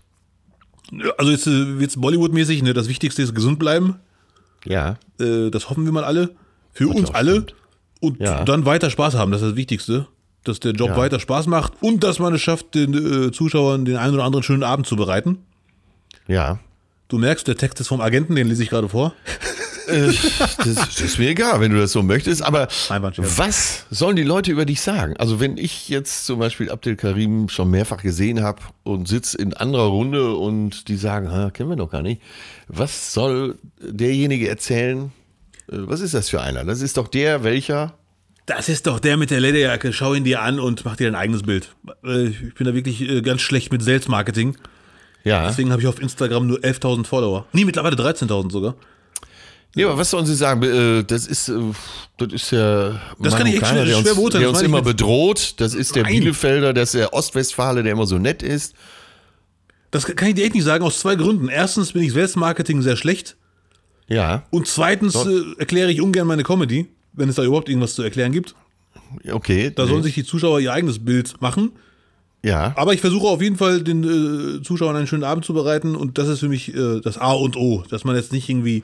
[1.18, 3.96] also jetzt, äh, jetzt Bollywood-mäßig, ne, das Wichtigste ist gesund bleiben.
[4.66, 4.98] Ja.
[5.20, 6.32] Äh, das hoffen wir mal alle.
[6.74, 7.32] Für uns auch alle.
[7.34, 7.56] stimmt.
[8.02, 8.44] Und Ja.
[8.44, 10.08] dann weiter Spaß haben, das ist das Wichtigste.
[10.44, 10.98] Dass der Job Ja.
[10.98, 12.94] weiter Spaß macht und dass man es schafft, den
[13.28, 15.38] äh, Zuschauern den einen oder anderen schönen Abend zu bereiten.
[16.28, 16.60] Ja.
[17.10, 19.14] Du merkst, der Text ist vom Agenten, den lese ich gerade vor.
[19.92, 20.14] Äh,
[20.58, 22.42] das, ist mir egal, wenn du das so möchtest.
[22.42, 22.68] Aber
[23.38, 25.16] was sollen die Leute über dich sagen?
[25.18, 29.54] Also wenn ich jetzt zum Beispiel Abdel Karim schon mehrfach gesehen habe und sitze in
[29.54, 32.22] anderer Runde und die sagen, "Ha, kennen wir doch gar nicht.
[32.68, 35.12] Was soll derjenige erzählen?
[35.72, 36.64] Äh, Was ist das für einer?
[36.64, 37.94] Das ist doch der, welcher?
[38.48, 39.94] Das ist doch der mit der Lederjacke.
[39.94, 41.70] Schau ihn dir an und mach dir dein eigenes Bild.
[42.04, 44.58] Äh, Ich bin da wirklich äh, ganz schlecht mit Sales-Marketing.
[45.24, 45.48] Ja.
[45.48, 47.46] Deswegen habe ich auf Instagram nur 11.000 Follower.
[47.54, 48.76] Nee, mittlerweile 13.000 sogar.
[49.76, 50.64] Ja, aber was sollen sie sagen?
[50.64, 51.54] Äh, Das ist, äh,
[52.18, 54.82] das ist der Das kann ich echt schwer- der uns, schwer beurteilen, der uns immer
[54.82, 55.54] bedroht.
[55.58, 56.14] Das ist der Nein.
[56.20, 58.74] Bielefelder, das ist der Ostwestfale, der immer so nett ist.
[59.92, 61.48] Das kann ich dir echt nicht sagen, aus zwei Gründen.
[61.50, 63.36] Erstens bin ich Sales-Marketing sehr schlecht.
[64.08, 68.02] Ja, Und zweitens äh, erkläre ich ungern meine Comedy, wenn es da überhaupt irgendwas zu
[68.04, 68.56] erklären gibt.
[69.32, 69.72] okay.
[69.74, 71.72] Da sollen sich die Zuschauer ihr eigenes Bild machen.
[72.44, 72.74] ja.
[72.76, 74.04] Aber ich versuche auf jeden Fall den
[74.60, 77.32] äh, Zuschauern einen schönen Abend zu bereiten und das ist für mich äh, das A
[77.32, 78.84] und O, dass man jetzt nicht irgendwie,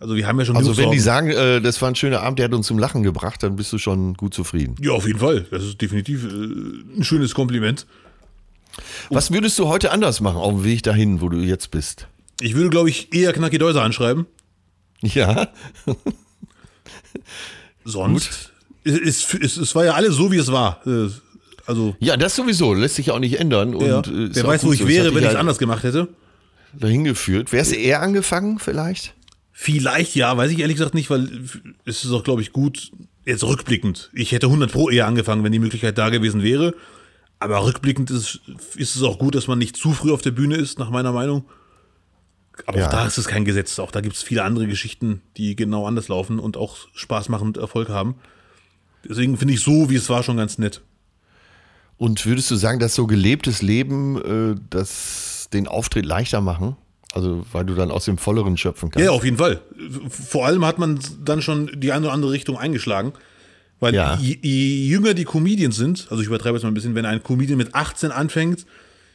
[0.00, 2.38] also wir haben ja schon Also wenn die sagen, äh, das war ein schöner Abend,
[2.38, 4.76] der hat uns zum Lachen gebracht, dann bist du schon gut zufrieden.
[4.80, 7.86] ja auf jeden Fall, das ist definitiv äh, ein schönes Kompliment.
[9.10, 12.06] Was würdest du heute anders machen auf dem Weg dahin, wo du jetzt bist?
[12.40, 14.26] Ich würde glaube ich eher Knacki Deuser anschreiben,
[15.02, 15.48] Ja,
[17.84, 18.52] sonst
[18.84, 20.80] es, es, es, war ja alles so wie es war.
[20.86, 21.08] Äh,
[21.66, 23.74] Also ja, das sowieso lässt sich ja auch nicht ändern.
[23.74, 24.88] Und, ja, äh, ist wer weiß, wo ich so.
[24.88, 26.08] Wäre, wenn ich es halt anders gemacht hätte.
[26.72, 27.52] dahin geführt.
[27.52, 29.14] Wärst du eher angefangen vielleicht?
[29.60, 31.28] Vielleicht ja, weiß ich ehrlich gesagt nicht, weil
[31.84, 32.92] es ist auch, glaube ich, gut,
[33.24, 34.08] jetzt rückblickend.
[34.14, 36.76] Ich hätte 100 Pro eher angefangen, wenn die Möglichkeit da gewesen wäre.
[37.40, 38.38] Aber rückblickend ist,
[38.76, 41.10] ist es auch gut, dass man nicht zu früh auf der Bühne ist, nach meiner
[41.10, 41.44] Meinung.
[42.66, 42.86] Aber Ja.
[42.86, 43.80] auch da ist es kein Gesetz.
[43.80, 47.48] Auch da gibt es viele andere Geschichten, die genau anders laufen und auch Spaß machen
[47.48, 48.14] und Erfolg haben.
[49.08, 50.82] Deswegen finde ich so, wie es war, schon ganz nett.
[51.96, 56.76] Und würdest du sagen, dass so gelebtes Leben äh, das den Auftritt leichter machen?
[57.14, 59.04] Also weil du dann aus dem Volleren schöpfen kannst?
[59.04, 59.60] Ja, auf jeden Fall.
[60.10, 63.12] Vor allem hat man dann schon die eine oder andere Richtung eingeschlagen.
[63.80, 64.18] Weil Ja.
[64.20, 67.22] je, je jünger die Comedians sind, also ich übertreibe jetzt mal ein bisschen, wenn ein
[67.22, 68.66] Comedian mit 18 anfängt,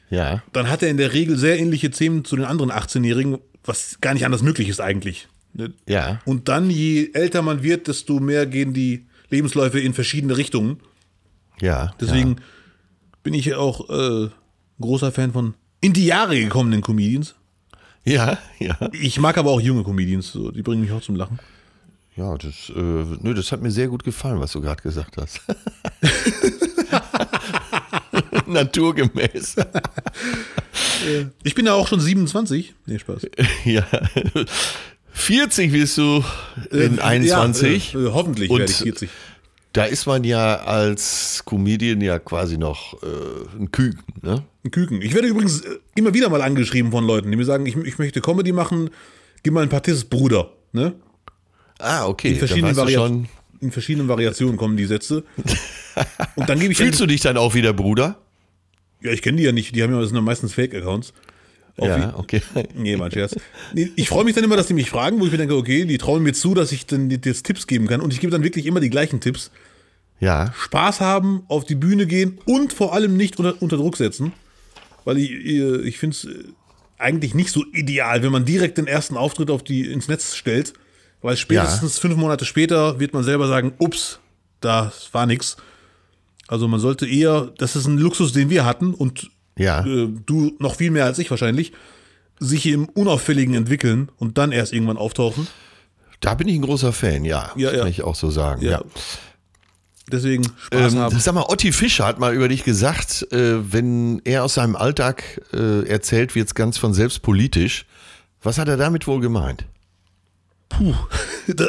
[0.09, 0.41] ja.
[0.53, 4.13] dann hat er in der Regel sehr ähnliche Themen zu den anderen 18-Jährigen, was gar
[4.13, 5.27] nicht anders möglich ist eigentlich.
[5.53, 5.73] Ne?
[5.87, 6.21] Ja.
[6.25, 10.79] Und dann, je älter man wird, desto mehr gehen die Lebensläufe in verschiedene Richtungen.
[11.59, 11.93] Ja.
[11.99, 12.37] Deswegen
[13.21, 14.29] bin ich auch äh,
[14.79, 17.35] großer Fan von in die Jahre gekommenen Comedians.
[18.05, 18.77] Ja, ja.
[18.91, 21.39] Ich mag aber auch junge Comedians, so, die bringen mich auch zum Lachen.
[22.15, 22.79] Ja, das, äh,
[23.21, 25.41] nö, das hat mir sehr gut gefallen, was du gerade gesagt hast.
[28.45, 29.55] Naturgemäß.
[31.43, 32.75] Ich bin ja auch schon 27.
[32.85, 33.27] Nee, Spaß.
[33.65, 33.85] ja.
[35.13, 36.23] 40 wirst du
[36.71, 37.93] in 21.
[37.93, 39.09] Ja, äh, hoffentlich Und werde ich 40.
[39.73, 44.43] Da ist man ja als Comedian ja quasi noch äh, ein Küken, ne?
[44.63, 45.01] Ein Küken.
[45.01, 47.97] Ich werde übrigens äh, immer wieder mal angeschrieben von Leuten, die mir sagen, ich, ich
[47.97, 48.91] möchte Comedy machen,
[49.41, 50.51] gib mal ein paar Tipps, Bruder.
[50.73, 50.93] Ne?
[51.79, 52.29] Ah, okay.
[52.29, 53.27] In verschiedenen, schon,
[53.61, 55.23] in verschiedenen Variationen kommen die Sätze.
[56.35, 58.19] Und dann gebe ich Fühlst du dich dann auch wie der Bruder?
[59.01, 61.13] Ja, ich kenne die ja nicht, die haben ja meistens Fake-Accounts.
[61.77, 62.41] Ja, okay.
[62.75, 63.35] Nee, mein Scherz.
[63.73, 65.97] Ich freue mich dann immer, dass die mich fragen, wo ich mir denke, okay, die
[65.97, 68.01] trauen mir zu, dass ich dann jetzt Tipps geben kann.
[68.01, 69.51] Und ich gebe dann wirklich immer die gleichen Tipps.
[70.19, 74.31] Ja, Spaß haben, auf die Bühne gehen und vor allem nicht unter, unter Druck setzen.
[75.03, 76.27] Weil ich, ich finde es
[76.97, 80.73] eigentlich nicht so ideal, wenn man direkt den ersten Auftritt auf die, ins Netz stellt.
[81.21, 84.19] Weil spätestens fünf Monate später wird man selber sagen, ups,
[84.61, 85.57] das war nix.
[86.47, 89.85] Also man sollte eher, das ist ein Luxus, den wir hatten und ja.
[89.85, 91.73] äh, du noch viel mehr als ich wahrscheinlich,
[92.39, 95.47] sich im Unauffälligen entwickeln und dann erst irgendwann auftauchen.
[96.19, 97.51] Da bin ich ein großer Fan, ja.
[97.55, 97.79] Ja, Das ja.
[97.79, 98.71] Kann ich auch so sagen, ja.
[98.71, 98.81] Ja.
[100.11, 101.19] Deswegen Spaß Ähm, haben.
[101.19, 105.41] sag mal, Otti Fischer hat mal über dich gesagt, äh, wenn er aus seinem Alltag
[105.53, 107.85] äh, erzählt, wird es ganz von selbst politisch.
[108.41, 109.65] Was hat er damit wohl gemeint?
[110.69, 110.93] Puh.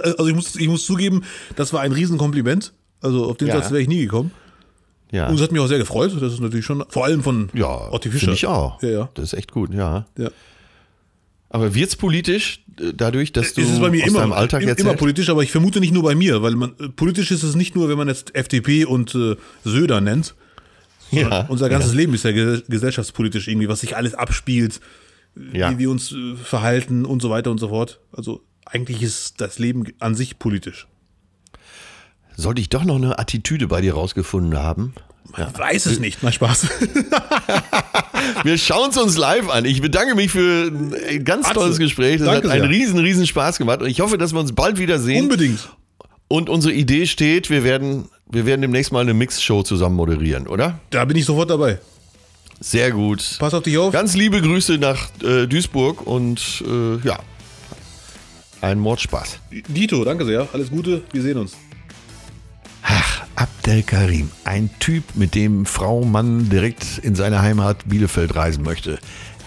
[0.03, 1.25] Also ich muss, ich muss zugeben,
[1.57, 2.73] das war ein Riesenkompliment.
[3.01, 3.61] Also auf den Ja.
[3.61, 4.31] Satz wäre ich nie gekommen.
[5.15, 6.13] Ja, Und es hat mich auch sehr gefreut.
[6.21, 8.33] Das ist natürlich schon, vor allem von ja Otti Fischer.
[8.33, 8.83] ich auch.
[8.83, 9.09] Ja, ja.
[9.15, 10.07] Das ist echt gut, ja.
[10.19, 10.31] ja.
[11.51, 14.33] Aber wird es politisch äh, dadurch, dass du Es ist bei mir aus immer, deinem
[14.33, 14.81] Alltag erzählst?
[14.81, 17.55] immer politisch, aber ich vermute nicht nur bei mir, weil man äh, politisch ist es
[17.55, 20.35] nicht nur, wenn man jetzt FDP und äh, Söder nennt.
[21.13, 21.43] ja.
[21.47, 24.81] Unser ganzes Leben ist ja ge gesellschaftspolitisch irgendwie, was sich alles abspielt,
[25.53, 25.71] ja.
[25.71, 28.01] wie wir uns äh, verhalten und so weiter und so fort.
[28.11, 30.89] Also eigentlich ist das Leben an sich politisch.
[32.37, 34.95] Sollte ich doch noch eine Attitüde bei dir rausgefunden haben?
[35.37, 36.67] Man weiß es nicht, mal Spaß.
[38.45, 39.65] Wir schauen es uns live an.
[39.65, 40.71] Ich bedanke mich für
[41.09, 42.19] ein ganz Atze, tolles Gespräch.
[42.19, 42.71] Das danke hat einen sehr.
[42.71, 43.81] riesen, riesen Spaß gemacht.
[43.83, 45.25] Und ich hoffe, dass wir uns bald wiedersehen.
[45.25, 45.69] Unbedingt.
[46.29, 50.79] Und unsere Idee steht, wir werden, wir werden demnächst mal eine Mixshow zusammen moderieren, oder?
[50.91, 51.79] Da bin ich sofort dabei.
[52.61, 53.37] Sehr gut.
[53.39, 53.93] Pass auf dich auf.
[53.93, 57.19] Ganz liebe Grüße nach äh, Duisburg und äh, ja,
[58.61, 59.39] ein Mordspaß.
[59.69, 60.49] Dito, danke sehr.
[60.53, 61.53] Alles Gute, wir sehen uns.
[62.87, 68.63] Ach, Abdel Karim, ein Typ, mit dem Frau Mann direkt in seine Heimat Bielefeld reisen
[68.63, 68.99] möchte.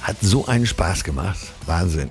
[0.01, 1.38] Hat so einen Spaß gemacht.
[1.67, 2.09] Wahnsinn.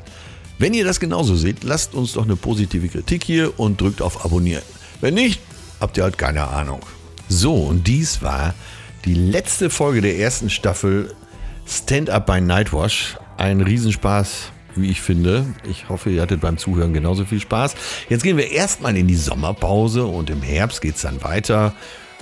[0.59, 4.25] Wenn ihr das genauso seht, lasst uns doch eine positive Kritik hier und drückt auf
[4.25, 4.63] Abonnieren.
[5.01, 5.41] Wenn nicht,
[5.81, 6.81] habt ihr halt keine Ahnung.
[7.29, 8.55] So, und dies war
[9.05, 11.13] die letzte Folge der ersten Staffel
[11.67, 13.17] Stand Up by Nightwash.
[13.37, 15.47] Ein Riesenspaß, wie ich finde.
[15.69, 17.75] Ich hoffe, ihr hattet beim Zuhören genauso viel Spaß.
[18.09, 21.75] Jetzt gehen wir erstmal in die Sommerpause und im Herbst geht es dann weiter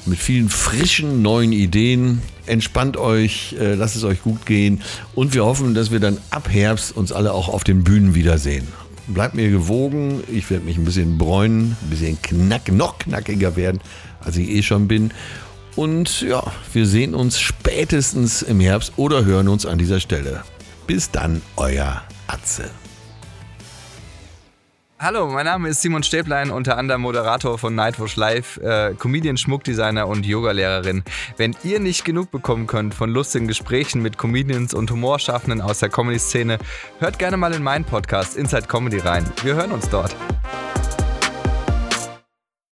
[0.06, 2.22] mit vielen frischen neuen Ideen.
[2.46, 4.82] Entspannt euch, äh, lasst es euch gut gehen
[5.14, 8.68] und wir hoffen, dass wir dann ab Herbst uns alle auch auf den Bühnen wiedersehen.
[9.06, 13.80] Bleibt mir gewogen, ich werde mich ein bisschen bräunen, ein bisschen knack, noch knackiger werden,
[14.20, 15.12] als ich eh schon bin.
[15.76, 16.42] Und ja,
[16.72, 20.42] wir sehen uns spätestens im Herbst oder hören uns an dieser Stelle.
[20.86, 22.70] Bis dann, euer Atze.
[24.98, 30.06] Hallo, mein Name ist Simon Stäblein, unter anderem Moderator von Nightwash Live, äh, Comedian, Schmuckdesigner
[30.06, 31.02] und Yogalehrerin.
[31.36, 35.90] Wenn ihr nicht genug bekommen könnt von lustigen Gesprächen mit Comedians und Humorschaffenden aus der
[35.90, 36.58] Comedy-Szene,
[37.00, 39.30] hört gerne mal in meinen Podcast Inside Comedy rein.
[39.42, 40.16] Wir hören uns dort.